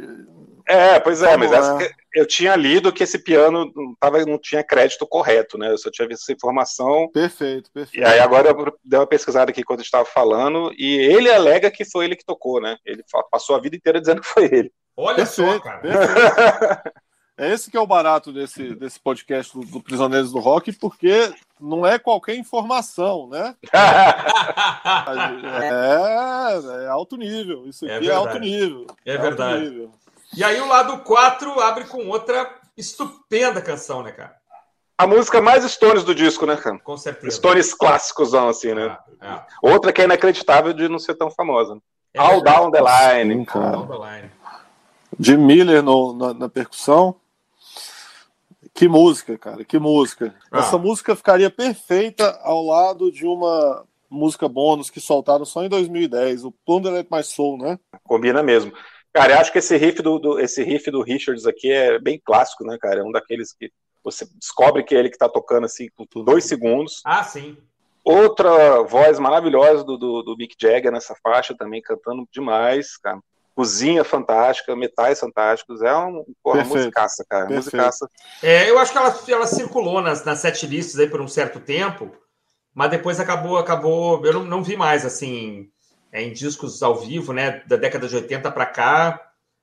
[0.66, 1.90] É, pois é, mas é?
[2.14, 5.70] eu tinha lido que esse piano não, tava, não tinha crédito correto, né?
[5.70, 7.06] Eu só tinha visto essa informação.
[7.12, 8.02] Perfeito, perfeito.
[8.02, 11.84] E aí agora eu dei uma pesquisada aqui quando estava falando, e ele alega que
[11.84, 12.78] foi ele que tocou, né?
[12.82, 14.72] Ele passou a vida inteira dizendo que foi ele.
[14.96, 15.80] Olha perfeito, só, cara.
[15.80, 16.94] Perfeito.
[17.36, 21.34] É esse que é o barato desse, desse podcast do, do, Prisioneiros do Rock, porque
[21.60, 23.54] não é qualquer informação, né?
[25.62, 27.66] é, é alto nível.
[27.66, 28.86] Isso é aqui é, é alto nível.
[29.04, 29.68] É, é verdade.
[29.68, 29.90] Nível.
[30.36, 34.34] E aí o lado 4 abre com outra estupenda canção, né, cara?
[34.96, 36.78] A música mais Stones do disco, né, cara?
[36.78, 37.36] Com certeza.
[37.36, 38.96] Stones clássicos, assim, né?
[39.20, 39.46] Ah, ah.
[39.60, 41.78] Outra que é inacreditável de não ser tão famosa.
[42.12, 43.46] É All Down the Line.
[43.52, 44.30] All Down the Line.
[45.18, 47.16] Jim Miller no, na, na percussão.
[48.74, 50.34] Que música, cara, que música.
[50.50, 50.58] Ah.
[50.58, 56.44] Essa música ficaria perfeita ao lado de uma música bônus que soltaram só em 2010,
[56.44, 57.78] o Plunder My Soul, né?
[58.02, 58.72] Combina mesmo.
[59.12, 62.20] Cara, eu acho que esse riff do, do, esse riff do Richards aqui é bem
[62.22, 63.00] clássico, né, cara?
[63.00, 63.70] É um daqueles que
[64.02, 67.00] você descobre que é ele que tá tocando assim por dois segundos.
[67.04, 67.56] Ah, sim.
[68.04, 73.20] Outra voz maravilhosa do, do, do Mick Jagger nessa faixa também, cantando demais, cara
[73.54, 75.80] cozinha fantástica, metais fantásticos.
[75.80, 77.48] É uma, uma musicaça, cara.
[77.48, 78.08] Musicaça.
[78.42, 81.60] É, eu acho que ela, ela circulou nas, nas sete listas aí por um certo
[81.60, 82.10] tempo,
[82.74, 84.24] mas depois acabou, acabou.
[84.26, 85.68] Eu não, não vi mais assim
[86.12, 87.62] é, em discos ao vivo, né?
[87.66, 89.20] Da década de 80 para cá.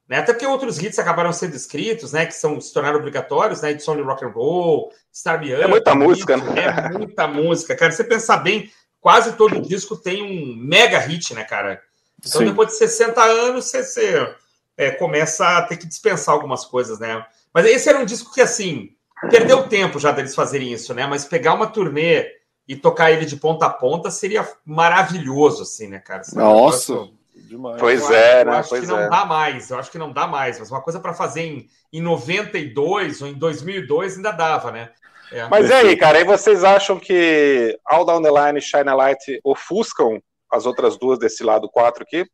[0.10, 2.26] Né, até porque outros hits acabaram sendo escritos, né?
[2.26, 3.72] Que são, se tornaram obrigatórios, né?
[3.72, 5.64] Edição de rock and roll, Star Me Up.
[5.64, 6.66] É muita música, né?
[6.66, 7.92] É muita música, cara.
[7.94, 8.70] Você pensar bem,
[9.00, 11.82] quase todo disco tem um mega hit, né, cara?
[12.26, 12.46] Então, Sim.
[12.46, 14.36] depois de 60 anos, você, você
[14.78, 17.26] é, começa a ter que dispensar algumas coisas, né?
[17.54, 18.92] Mas esse era um disco que, assim,
[19.30, 21.06] perdeu tempo já deles fazerem isso, né?
[21.08, 22.28] Mas pegar uma turnê
[22.68, 26.24] e tocar ele de ponta a ponta seria maravilhoso, assim, né, cara?
[26.24, 27.10] Seria Nossa!
[27.36, 27.78] Demais.
[27.80, 28.54] Pois eu é, acho, né?
[28.54, 29.10] Eu acho pois que não é.
[29.10, 32.02] dá mais, eu acho que não dá mais, mas uma coisa para fazer em, em
[32.02, 34.90] 92 ou em 2002 ainda dava, né?
[35.32, 35.48] É.
[35.50, 38.94] Mas e aí, cara, aí vocês acham que All Down the Line e Shine a
[38.94, 42.30] Light ofuscam as outras duas desse lado 4 aqui?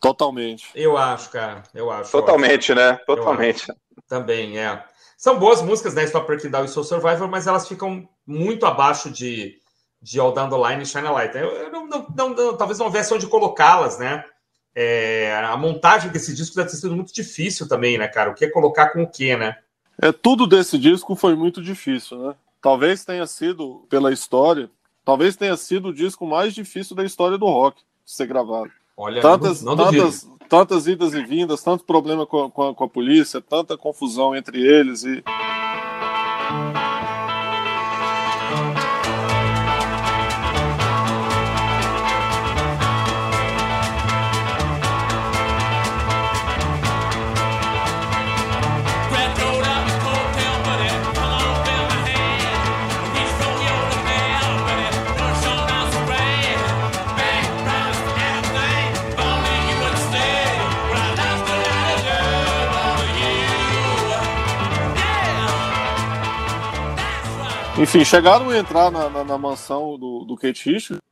[0.00, 0.70] Totalmente.
[0.74, 2.10] Eu acho, cara, eu acho.
[2.10, 2.94] Totalmente, né?
[3.06, 3.66] Totalmente.
[4.08, 4.84] Também, é.
[5.16, 6.04] São boas músicas, né?
[6.04, 9.58] Stop Breaking Down e Soul Survivor, mas elas ficam muito abaixo de,
[10.00, 11.36] de All Down the Line e Shine a Light.
[11.36, 14.24] Eu, eu não, não, não, talvez não houvesse onde colocá-las, né?
[14.74, 18.30] É, a montagem desse disco deve ter sido muito difícil também, né, cara?
[18.30, 19.56] O que é colocar com o que, né?
[20.00, 22.34] É, tudo desse disco foi muito difícil, né?
[22.62, 24.70] Talvez tenha sido, pela história,
[25.08, 28.70] talvez tenha sido o disco mais difícil da história do rock de ser gravado.
[28.94, 32.88] Olha, tantas, não, não tantas, tantas idas e vindas, tanto problema com, com, com a
[32.90, 35.24] polícia, tanta confusão entre eles e.
[67.80, 71.02] Enfim, chegaram a entrar na, na, na mansão do, do Kate Richards,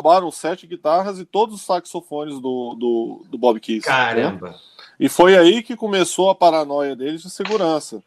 [0.00, 3.84] roubaram sete guitarras e todos os saxofones do, do, do Bob Keys.
[3.84, 4.50] Caramba!
[4.50, 4.54] Né?
[4.98, 8.02] E foi aí que começou a paranoia deles de segurança.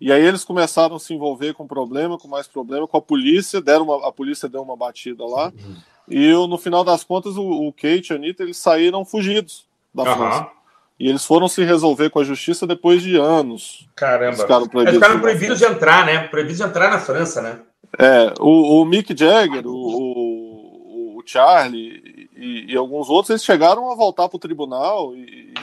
[0.00, 3.60] E aí eles começaram a se envolver com problema, com mais problema, com a polícia,
[3.60, 5.46] deram uma, a polícia deu uma batida lá.
[5.46, 5.76] Uhum.
[6.08, 10.04] E no final das contas, o, o Kate e a Anitta, eles saíram fugidos da
[10.04, 10.16] uhum.
[10.16, 10.57] França.
[10.98, 13.88] E eles foram se resolver com a justiça depois de anos.
[13.94, 14.26] Caramba.
[14.26, 16.26] Eles ficaram proibidos, eles ficaram proibidos de entrar, né?
[16.26, 17.60] Proibidos de entrar na França, né?
[17.98, 23.94] É, o, o Mick Jagger, o, o, Charlie e, e, alguns outros, eles chegaram a
[23.94, 25.54] voltar para o tribunal e,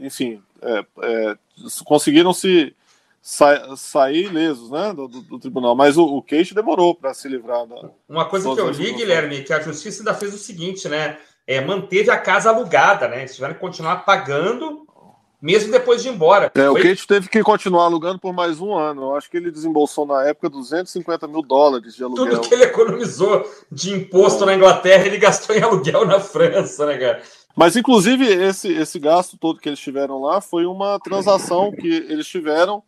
[0.00, 1.36] enfim, é, é,
[1.84, 2.74] conseguiram se
[3.20, 5.74] sa sair ilesos, né, do, do, tribunal.
[5.76, 7.90] Mas o, o Kate demorou para se livrar da.
[8.08, 11.18] Uma coisa que eu li, Guilherme, que a justiça ainda fez o seguinte, né?
[11.48, 13.20] É, manteve a casa alugada, né?
[13.20, 14.86] Eles tiveram que continuar pagando
[15.40, 16.50] mesmo depois de ir embora.
[16.54, 16.68] É, Foi...
[16.68, 19.02] o Kate teve que continuar alugando por mais um ano.
[19.02, 22.26] Eu acho que ele desembolsou na época 250 mil dólares de aluguel.
[22.26, 24.46] Tudo que ele economizou de imposto é.
[24.46, 27.22] na Inglaterra, ele gastou em aluguel na França, né, cara?
[27.56, 32.26] Mas, inclusive, esse, esse gasto todo que eles tiveram lá foi uma transação que eles
[32.26, 32.82] tiveram,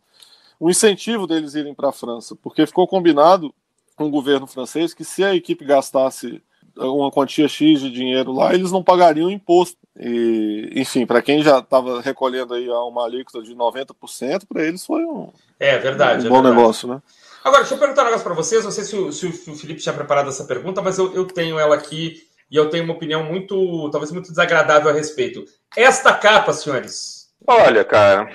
[0.59, 3.53] um incentivo deles irem para a França, porque ficou combinado
[3.95, 6.41] com o governo francês que se a equipe gastasse
[6.77, 9.77] uma quantia X de dinheiro lá, eles não pagariam imposto.
[9.99, 15.03] E, enfim, para quem já estava recolhendo aí uma alíquota de 90%, para eles foi
[15.03, 16.55] um, é, verdade, um é bom verdade.
[16.55, 17.01] negócio, né?
[17.43, 18.63] Agora, deixa eu perguntar um negócio para vocês.
[18.63, 21.59] Não sei se o, se o, Felipe tinha preparado essa pergunta, mas eu, eu tenho
[21.59, 25.45] ela aqui e eu tenho uma opinião muito, talvez muito desagradável a respeito.
[25.75, 27.29] Esta capa, senhores.
[27.47, 28.29] Olha, cara,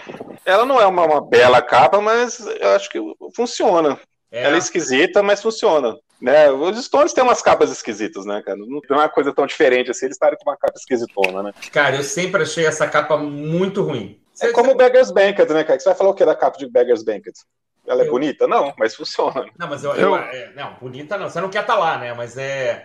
[0.45, 2.99] ela não é uma, uma bela capa, mas eu acho que
[3.35, 3.99] funciona.
[4.31, 4.45] É.
[4.45, 5.97] Ela é esquisita, mas funciona.
[6.21, 6.51] Né?
[6.51, 8.59] Os Stones têm umas capas esquisitas, né, cara?
[8.59, 11.53] Não é uma coisa tão diferente assim, eles estarem com uma capa esquisitona, né?
[11.73, 14.19] Cara, eu sempre achei essa capa muito ruim.
[14.41, 15.79] É como o Beggars Banquet, né, cara?
[15.79, 17.33] Você vai falar o que da capa de Beggars Banquet?
[17.87, 18.47] Ela é Eu- bonita?
[18.49, 19.47] Não, mas funciona.
[19.59, 21.31] Não, mas eu, eu- é, não, bonita não.
[21.31, 22.13] Você não quer estar lá, né?
[22.15, 22.85] Mas é,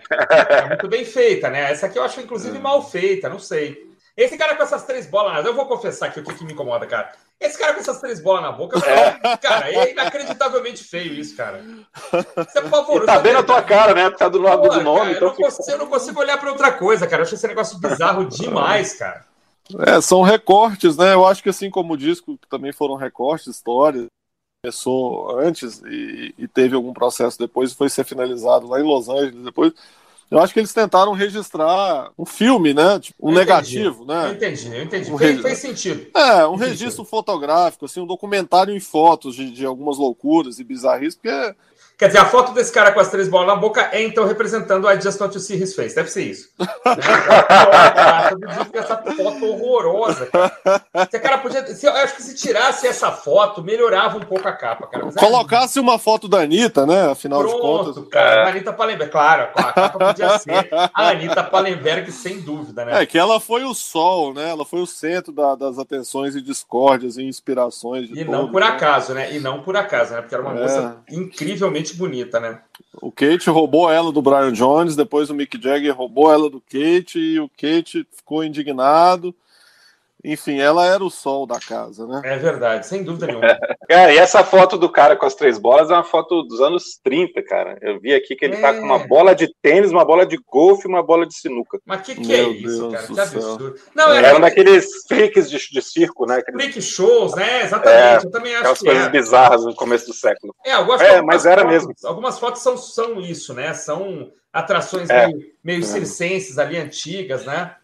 [0.49, 1.71] é muito bem feita, né?
[1.71, 3.90] Essa aqui eu acho, inclusive, mal feita, não sei.
[4.21, 6.85] Esse cara com essas três bolas, eu vou confessar aqui o que, que me incomoda,
[6.85, 7.11] cara.
[7.39, 8.79] Esse cara com essas três bolas na boca,
[9.41, 11.59] cara, é inacreditavelmente feio isso, cara.
[11.59, 13.07] Isso é E pavoroso.
[13.07, 14.11] tá bem na tua cara, né?
[14.11, 16.37] Tá do lado Pô, do nome, cara, então eu, não consigo, eu não consigo olhar
[16.37, 17.21] pra outra coisa, cara.
[17.21, 19.25] Eu acho esse negócio bizarro demais, cara.
[19.87, 21.13] É, são recortes, né?
[21.13, 24.05] Eu acho que assim como o disco também foram recortes, histórias.
[24.63, 29.09] Começou antes e, e teve algum processo depois e foi ser finalizado lá em Los
[29.09, 29.73] Angeles depois.
[30.31, 32.97] Eu acho que eles tentaram registrar um filme, né?
[32.99, 33.49] Tipo, um Eu entendi.
[33.49, 34.31] negativo, Eu né?
[34.31, 35.11] entendi, eu entendi.
[35.11, 36.07] Um Fez, fez sentido.
[36.15, 36.69] É, um Entendi.
[36.69, 41.53] registro fotográfico, assim, um documentário em fotos de, de algumas loucuras e bizarrices, porque
[42.01, 44.89] Quer dizer, a foto desse cara com as três bolas na boca é então representando
[44.89, 45.93] I Just Want to See His Face.
[45.93, 46.49] Deve ser isso.
[46.57, 50.51] Todo essa foto horrorosa, cara.
[50.95, 51.63] Esse cara podia.
[51.67, 55.05] se- eu acho que se tirasse essa foto, melhorava um pouco a capa, cara.
[55.05, 57.11] Mas é colocasse uma foto da Anitta, né?
[57.11, 57.93] Afinal de contas.
[57.93, 58.45] Pronto, cara.
[58.45, 63.03] A Anitta Palenberg, claro, a capa podia ser a Anitta Palenberg, sem dúvida, né?
[63.03, 64.49] É, que ela foi o sol, né?
[64.49, 68.61] Ela foi o centro da- das atenções e discórdias e inspirações E não todos, por
[68.61, 68.67] né?
[68.67, 69.35] acaso, né?
[69.35, 70.21] E não por acaso, né?
[70.21, 70.61] Porque era uma É.
[70.63, 72.61] moça incrivelmente bonita, né?
[73.01, 77.19] O Kate roubou ela do Brian Jones, depois o Mick Jagger roubou ela do Kate
[77.19, 79.33] e o Kate ficou indignado
[80.23, 82.21] Enfim, ela era o sol da casa, né?
[82.23, 83.57] É verdade, sem dúvida nenhuma.
[83.87, 86.99] cara, e essa foto do cara com as três bolas é uma foto dos anos
[87.03, 87.77] 30, cara.
[87.81, 88.61] Eu vi aqui que ele é.
[88.61, 91.79] tá com uma bola de tênis, uma bola de golfe e uma bola de sinuca.
[91.85, 93.07] Mas que que é isso, Deus cara?
[93.07, 93.75] Que absurdo.
[93.95, 96.37] Não, é, um daqueles freaks de, de circo, né?
[96.37, 96.61] Aqueles...
[96.61, 97.63] Freak shows, né?
[97.63, 98.23] Exatamente.
[98.23, 99.09] É, eu também acho aquelas que coisas é.
[99.09, 100.53] bizarras no começo do século.
[100.65, 101.93] É, gosto é mas era mesmo.
[102.03, 103.73] Algumas fotos são, são isso, né?
[103.73, 105.27] São atrações é.
[105.27, 107.75] meio, meio circenses ali, antigas, né?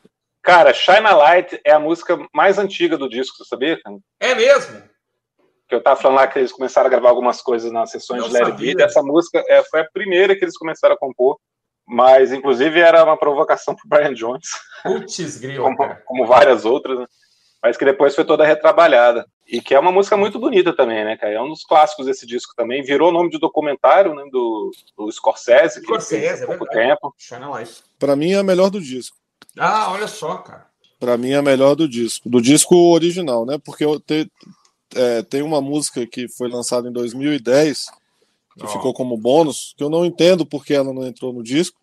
[0.48, 3.78] Cara, Shine a Light é a música mais antiga do disco, você sabia?
[4.18, 4.82] É mesmo?
[5.68, 8.30] Que eu tava falando lá que eles começaram a gravar algumas coisas nas sessões Não
[8.30, 8.82] de Larry B.
[8.82, 11.38] Essa música é, foi a primeira que eles começaram a compor,
[11.86, 14.48] mas inclusive era uma provocação pro Brian Jones.
[14.84, 17.06] Putz, grilo, como, como, várias outras, né?
[17.62, 19.26] mas que depois foi toda retrabalhada.
[19.46, 21.34] E que é uma música muito bonita também, né, cara?
[21.34, 22.82] É um dos clássicos desse disco também.
[22.84, 27.14] Virou nome de documentário né, do, do Scorsese, que Scorsese, fez há pouco é tempo.
[28.00, 29.18] Para mim é a melhor do disco.
[29.58, 30.68] Ah, olha só, cara.
[31.00, 32.30] Pra mim é a melhor do disco.
[32.30, 33.58] Do disco original, né?
[33.64, 34.30] Porque eu te,
[34.96, 37.86] é, tem uma música que foi lançada em 2010,
[38.58, 38.68] que oh.
[38.68, 41.80] ficou como bônus, que eu não entendo porque ela não entrou no disco.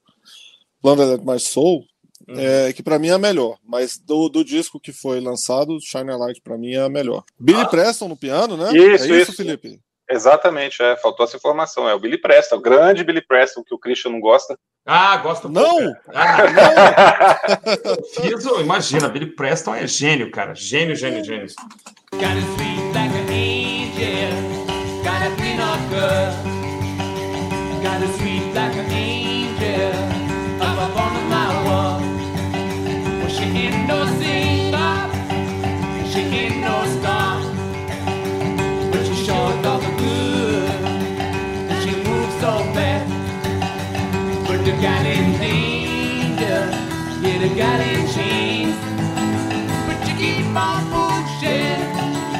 [0.82, 1.86] Planet My Soul,
[2.28, 2.34] uhum.
[2.38, 3.56] é, que para mim é a melhor.
[3.64, 7.24] Mas do, do disco que foi lançado, Shine a Light para mim é a melhor.
[7.38, 7.66] Billy ah.
[7.66, 8.70] Preston no piano, né?
[8.70, 9.80] Isso, é isso, isso, Felipe.
[10.10, 11.88] Exatamente, é, faltou essa informação.
[11.88, 14.58] É o Billy Preston, o grande Billy Preston, que o Christian não gosta.
[14.86, 15.96] Ah, gosto Não!
[16.12, 18.22] Ah, não!
[18.22, 20.54] Fiz, imagina, Billy Preston é gênio, cara.
[20.54, 21.46] Gênio, gênio, gênio.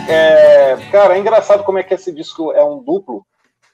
[0.09, 3.27] É, cara, é engraçado como é que esse disco é um duplo,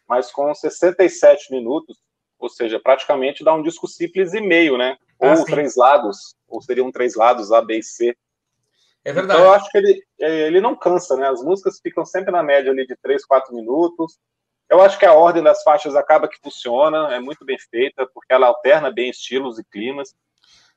[0.09, 1.99] mas com 67 minutos,
[2.39, 4.97] ou seja, praticamente dá um disco simples e meio, né?
[5.21, 5.45] Ah, ou sim.
[5.45, 8.17] três lados, ou seriam três lados, A, B e C.
[9.05, 9.41] É verdade.
[9.41, 11.29] Então, eu acho que ele, é, ele não cansa, né?
[11.29, 14.19] As músicas ficam sempre na média ali de 3, 4 minutos.
[14.71, 18.33] Eu acho que a ordem das faixas acaba que funciona, é muito bem feita, porque
[18.33, 20.15] ela alterna bem estilos e climas.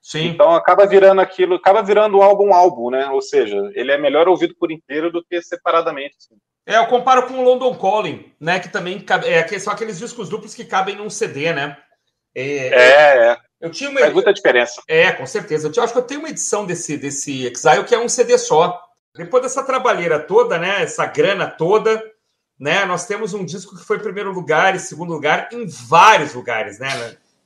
[0.04, 0.26] Sim.
[0.26, 3.08] Então acaba virando aquilo, acaba virando álbum álbum, né?
[3.08, 6.18] Ou seja, ele é melhor ouvido por inteiro do que separadamente.
[6.18, 6.36] Assim.
[6.68, 8.60] É, eu comparo com o London Calling, né?
[8.60, 11.78] Que também cabe, é, são aqueles discos duplos que cabem num CD, né?
[12.36, 13.28] É, é.
[13.30, 13.38] é.
[13.62, 14.02] Eu tinha uma...
[14.02, 14.82] Faz muita diferença.
[14.90, 15.72] É, com certeza.
[15.74, 18.78] Eu, acho que eu tenho uma edição desse, desse Exile que é um CD só.
[19.16, 20.84] Depois dessa trabalheira toda, né?
[20.84, 22.04] Essa grana toda,
[22.60, 22.84] né?
[22.84, 26.90] Nós temos um disco que foi primeiro lugar e segundo lugar em vários lugares, né?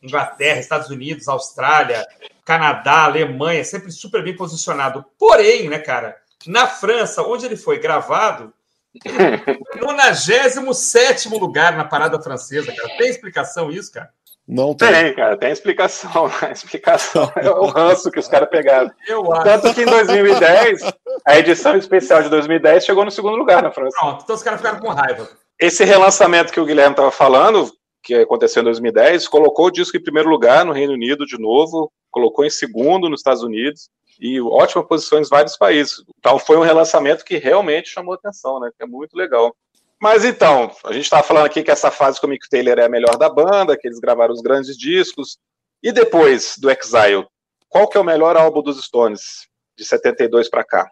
[0.02, 2.06] Inglaterra, Estados Unidos, Austrália,
[2.46, 5.06] Canadá, Alemanha, sempre super bem posicionado.
[5.18, 8.54] Porém, né, cara, na França, onde ele foi gravado,
[9.80, 12.98] no 97 lugar na parada francesa, cara.
[12.98, 14.10] Tem explicação isso, cara?
[14.48, 14.90] Não tem.
[14.90, 16.32] tem, cara, tem explicação.
[16.42, 18.90] A explicação é o ranço que os caras pegaram.
[19.06, 19.44] Eu acho.
[19.44, 20.82] Tanto que em 2010,
[21.26, 23.98] a edição especial de 2010 chegou no segundo lugar na França.
[24.00, 25.28] Pronto, então os caras ficaram com raiva.
[25.60, 27.70] Esse relançamento que o Guilherme estava falando,
[28.04, 31.92] que aconteceu em 2010, colocou o disco em primeiro lugar no Reino Unido de novo,
[32.12, 33.90] colocou em segundo nos Estados Unidos
[34.20, 36.04] e ótima posição em vários países.
[36.18, 38.70] Então foi um relançamento que realmente chamou atenção, né?
[38.76, 39.56] Que é muito legal.
[40.00, 42.86] Mas então, a gente estava falando aqui que essa fase com o Mick Taylor é
[42.86, 45.38] a melhor da banda, que eles gravaram os grandes discos.
[45.82, 47.26] E depois do Exile,
[47.68, 50.88] qual que é o melhor álbum dos Stones de 72 para cá?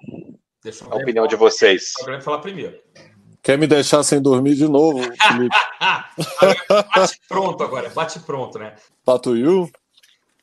[0.64, 1.94] Deixa a opinião de vocês.
[2.08, 2.80] Eu falar primeiro.
[3.46, 5.56] Quer me deixar sem dormir de novo, Felipe?
[6.96, 8.74] bate pronto agora, bate pronto, né?
[9.06, 9.70] Tattoo You?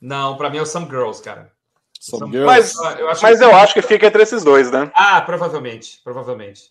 [0.00, 1.50] Não, pra mim é o Some Girls, cara.
[1.98, 2.46] Some, Some Girls.
[2.46, 3.44] Mas, eu acho, mas que...
[3.44, 4.88] eu acho que fica entre esses dois, né?
[4.94, 6.70] Ah, provavelmente, provavelmente.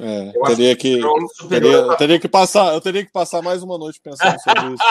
[0.00, 1.00] É, teria que,
[1.48, 4.84] teria, teria, que passar, eu teria que passar mais uma noite pensando sobre isso.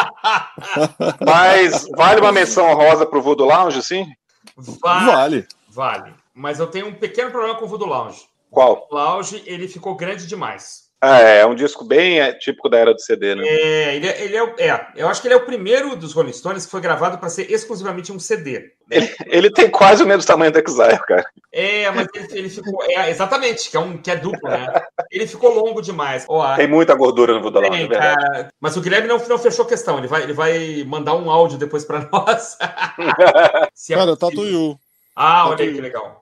[1.25, 4.07] Mas vale uma menção rosa pro Voodoo Lounge, sim?
[4.55, 5.47] Vale, vale.
[5.67, 6.13] Vale.
[6.33, 8.30] Mas eu tenho um pequeno problema com o Voodoo Lounge.
[8.51, 8.87] Qual?
[8.91, 10.91] O Lounge, ele ficou grande demais.
[11.03, 13.43] Ah, é, é um disco bem é, típico da era do CD, né?
[13.43, 16.31] É, ele, é, ele é, é, eu acho que ele é o primeiro dos Rolling
[16.31, 18.59] Stones que foi gravado para ser exclusivamente um CD.
[18.59, 18.69] Né?
[18.91, 21.25] Ele, ele, tem quase o mesmo tamanho do Exile, cara.
[21.51, 22.83] É, mas ele, ele ficou.
[22.83, 24.67] É, exatamente, que é, um, que é duplo, né?
[25.09, 26.23] Ele ficou longo demais.
[26.29, 28.51] Oh, tem muita gordura no Voodoo Lounge, cara.
[28.59, 31.83] Mas o Guilherme não, não fechou questão, ele vai, ele vai mandar um áudio depois
[31.83, 32.59] para nós.
[33.89, 34.77] é cara, Tatuyu.
[35.15, 36.20] Ah, olha aí que legal.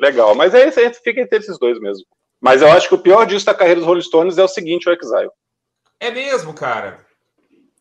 [0.00, 2.04] Legal, mas aí você fica entre esses dois mesmo.
[2.40, 4.88] Mas eu acho que o pior disso da carreira dos Rolling Stones é o seguinte,
[4.88, 5.30] o Exile.
[5.98, 7.04] É mesmo, cara?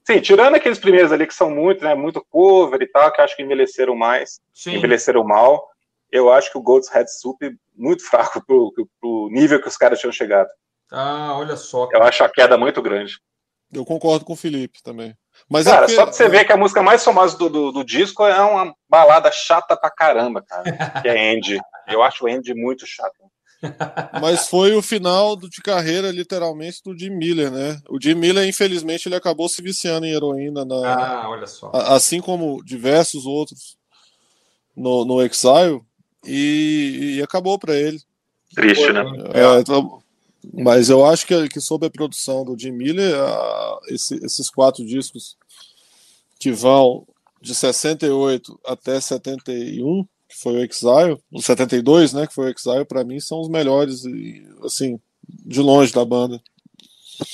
[0.05, 3.35] Sim, tirando aqueles primeiros ali que são muito, né, muito cover e tal, que acho
[3.35, 4.75] que envelheceram mais, Sim.
[4.75, 5.67] envelheceram mal.
[6.11, 9.75] eu acho que o Gold's Head Soup é muito fraco pro, pro nível que os
[9.75, 10.47] caras tinham chegado.
[10.91, 11.87] Ah, olha só.
[11.87, 12.03] Cara.
[12.03, 13.19] Eu acho a queda muito grande.
[13.73, 15.15] Eu concordo com o Felipe também.
[15.49, 15.95] Mas é cara, é porque...
[15.95, 18.73] só pra você ver que a música mais famosa do, do, do, disco é uma
[18.89, 21.01] balada chata pra caramba, cara.
[21.01, 21.59] Que é Andy.
[21.87, 23.13] Eu acho o Andy muito chato.
[24.21, 27.79] Mas foi o final de carreira, literalmente, do Jim Miller, né?
[27.89, 30.65] O Jim Miller, infelizmente, ele acabou se viciando em heroína.
[30.65, 30.93] Na...
[30.93, 31.71] Ah, olha só.
[31.73, 33.77] Assim como diversos outros
[34.75, 35.81] no, no Exile,
[36.25, 37.99] e, e acabou para ele.
[38.53, 39.03] Triste, né?
[39.33, 40.01] É, então,
[40.53, 44.85] mas eu acho que, que sob a produção do Jim Miller, a, esse, esses quatro
[44.85, 45.37] discos
[46.39, 47.07] que vão
[47.41, 52.85] de 68 até 71, que foi o Exile, o 72, né, que foi o Exile,
[52.85, 54.03] para mim são os melhores,
[54.63, 56.41] assim, de longe da banda.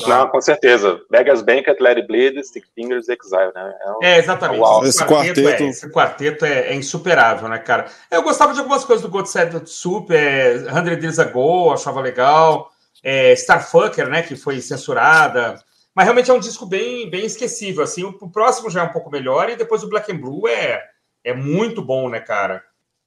[0.07, 1.01] Não, com certeza.
[1.09, 3.73] Vegas Banquet, Let It Bleed, Stick Fingers, Exile, né?
[3.81, 3.99] É, um...
[4.03, 4.61] é exatamente.
[4.61, 5.63] Esse, esse, quarteto, quarteto...
[5.63, 7.87] É, esse quarteto é, é, insuperável, né, cara?
[8.09, 12.70] Eu gostava de algumas coisas do God Set Soup, é, 100 Years Ago, achava legal.
[13.03, 15.55] É, Starfucker, né, que foi censurada.
[15.95, 18.03] Mas realmente é um disco bem, bem esquecível, assim.
[18.03, 20.83] O, o próximo já é um pouco melhor e depois o Black and Blue é,
[21.23, 22.63] é muito bom, né, cara?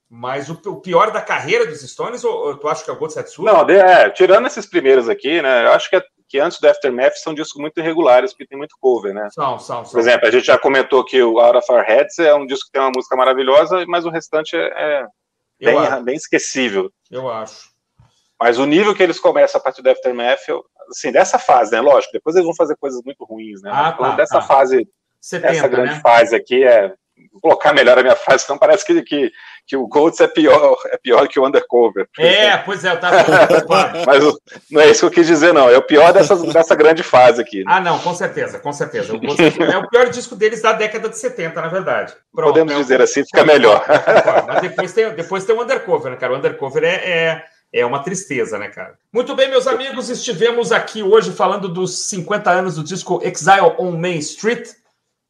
[0.09, 2.97] Mas o, o, pior da carreira dos Stones, ou, ou tu acha que é o
[2.97, 3.43] Gotsetsu?
[3.43, 5.67] Não, é, tirando esses primeiros aqui, né?
[5.67, 8.77] Eu acho que, é, que antes do Aftermath são discos muito irregulares, porque tem muito
[8.81, 9.29] cover, né?
[9.33, 9.93] São, são, são.
[9.93, 12.67] Por exemplo, a gente já comentou que o Out of Our Heads é um disco
[12.67, 15.05] que tem uma música maravilhosa, mas o restante é,
[15.61, 16.93] é bem, bem, esquecível.
[17.11, 17.74] Eu acho.
[18.45, 21.81] Mas o nível que eles começam a partir do Aftermath, eu, assim, dessa fase, né?
[21.81, 23.71] Lógico, depois eles vão fazer coisas muito ruins, né?
[23.73, 24.43] Ah, tá, dessa tá.
[24.43, 24.87] fase,
[25.19, 26.01] 70, essa grande né?
[26.03, 26.93] fase aqui é
[27.33, 29.33] vou colocar melhor a minha frase, então parece que, que,
[29.67, 32.07] que o Golds é pior, é pior que o Undercover.
[32.19, 33.17] É, pois é, eu tava
[34.07, 34.23] Mas
[34.71, 35.71] não é isso que eu quis dizer, não.
[35.71, 37.59] É o pior dessa, dessa grande fase aqui.
[37.59, 37.65] Né?
[37.67, 39.15] Ah, não, com certeza, com certeza.
[39.15, 42.15] O é o pior disco deles da década de 70, na verdade.
[42.33, 43.85] Pronto, Podemos é dizer assim, fica melhor.
[44.47, 46.35] Mas depois tem, depois tem o Undercover, né, cara?
[46.35, 47.45] O Undercover é, é,
[47.81, 48.97] é uma tristeza, né, cara?
[49.13, 53.99] Muito bem, meus amigos, estivemos aqui hoje falando dos 50 anos do disco Exile on
[53.99, 54.69] Main Street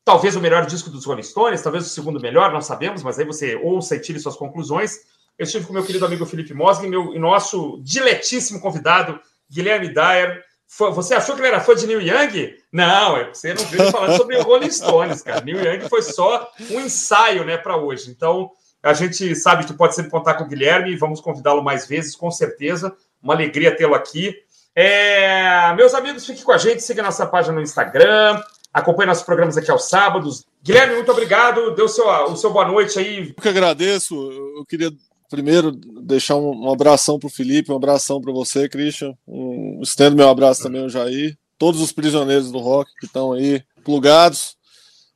[0.05, 3.25] talvez o melhor disco dos Rolling Stones, talvez o segundo melhor, não sabemos, mas aí
[3.25, 4.99] você ouça e tire suas conclusões.
[5.39, 9.19] Eu estive com meu querido amigo Felipe Mosley, meu, e nosso diletíssimo convidado,
[9.51, 10.45] Guilherme Dyer.
[10.67, 12.55] Você achou que ele era fã de Neil Young?
[12.71, 15.41] Não, é você não viu ele falando sobre Rolling Stones, cara.
[15.41, 18.11] Neil Young foi só um ensaio, né, para hoje.
[18.11, 18.51] Então,
[18.85, 22.31] a gente sabe que pode sempre contar com o Guilherme vamos convidá-lo mais vezes, com
[22.31, 22.95] certeza.
[23.23, 24.35] Uma alegria tê-lo aqui.
[24.75, 25.73] É...
[25.75, 28.41] Meus amigos, fiquem com a gente, siga nossa página no Instagram,
[28.75, 30.45] Acompanhe nossos programas aqui aos sábados.
[30.61, 31.77] Guilherme, muito obrigado.
[31.77, 33.29] Deu o seu, o seu boa noite aí.
[33.29, 34.17] Eu que agradeço.
[34.17, 34.91] Eu queria
[35.31, 39.15] primeiro deixar um, um abração para o Felipe, um abração para você, Christian.
[39.29, 41.39] Um, estendo meu abraço também ao Jair.
[41.57, 44.57] Todos os prisioneiros do rock que estão aí plugados.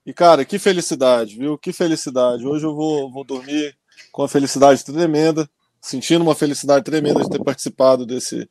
[0.08, 1.58] E, cara, que felicidade, viu?
[1.58, 2.46] Que felicidade.
[2.46, 3.76] Hoje eu vou, vou dormir
[4.10, 5.46] com uma felicidade tremenda,
[5.82, 8.48] sentindo uma felicidade tremenda de ter participado desse,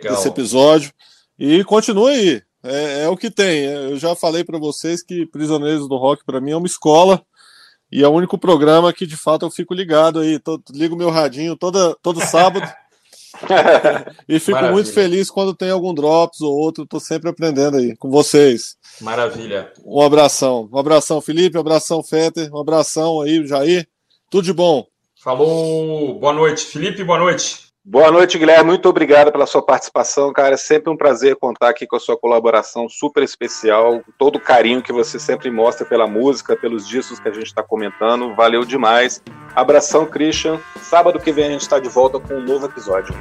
[0.00, 0.92] desse episódio.
[1.36, 2.42] E continue aí.
[2.62, 3.64] É, é o que tem.
[3.64, 7.20] Eu já falei para vocês que Prisioneiros do Rock para mim é uma escola
[7.90, 10.38] e é o único programa que de fato eu fico ligado aí.
[10.38, 12.64] Tô, ligo meu radinho toda, todo sábado.
[14.28, 14.72] e fico Maravilha.
[14.72, 16.86] muito feliz quando tem algum drops ou outro.
[16.86, 18.76] Tô sempre aprendendo aí com vocês.
[19.00, 19.72] Maravilha.
[19.84, 20.68] Um abração.
[20.72, 21.56] Um abração, Felipe.
[21.56, 22.52] Um abração, Fetter.
[22.54, 23.86] Um abração aí, Jair.
[24.30, 24.86] Tudo de bom.
[25.22, 26.18] Falou.
[26.18, 27.04] Boa noite, Felipe.
[27.04, 27.71] Boa noite.
[27.84, 28.66] Boa noite, Guilherme.
[28.66, 30.54] Muito obrigado pela sua participação, cara.
[30.54, 34.80] É sempre um prazer contar aqui com a sua colaboração super especial, todo o carinho
[34.80, 38.36] que você sempre mostra pela música, pelos discos que a gente está comentando.
[38.36, 39.20] Valeu demais.
[39.56, 40.60] Abração, Christian.
[40.80, 43.12] Sábado que vem a gente está de volta com um novo episódio.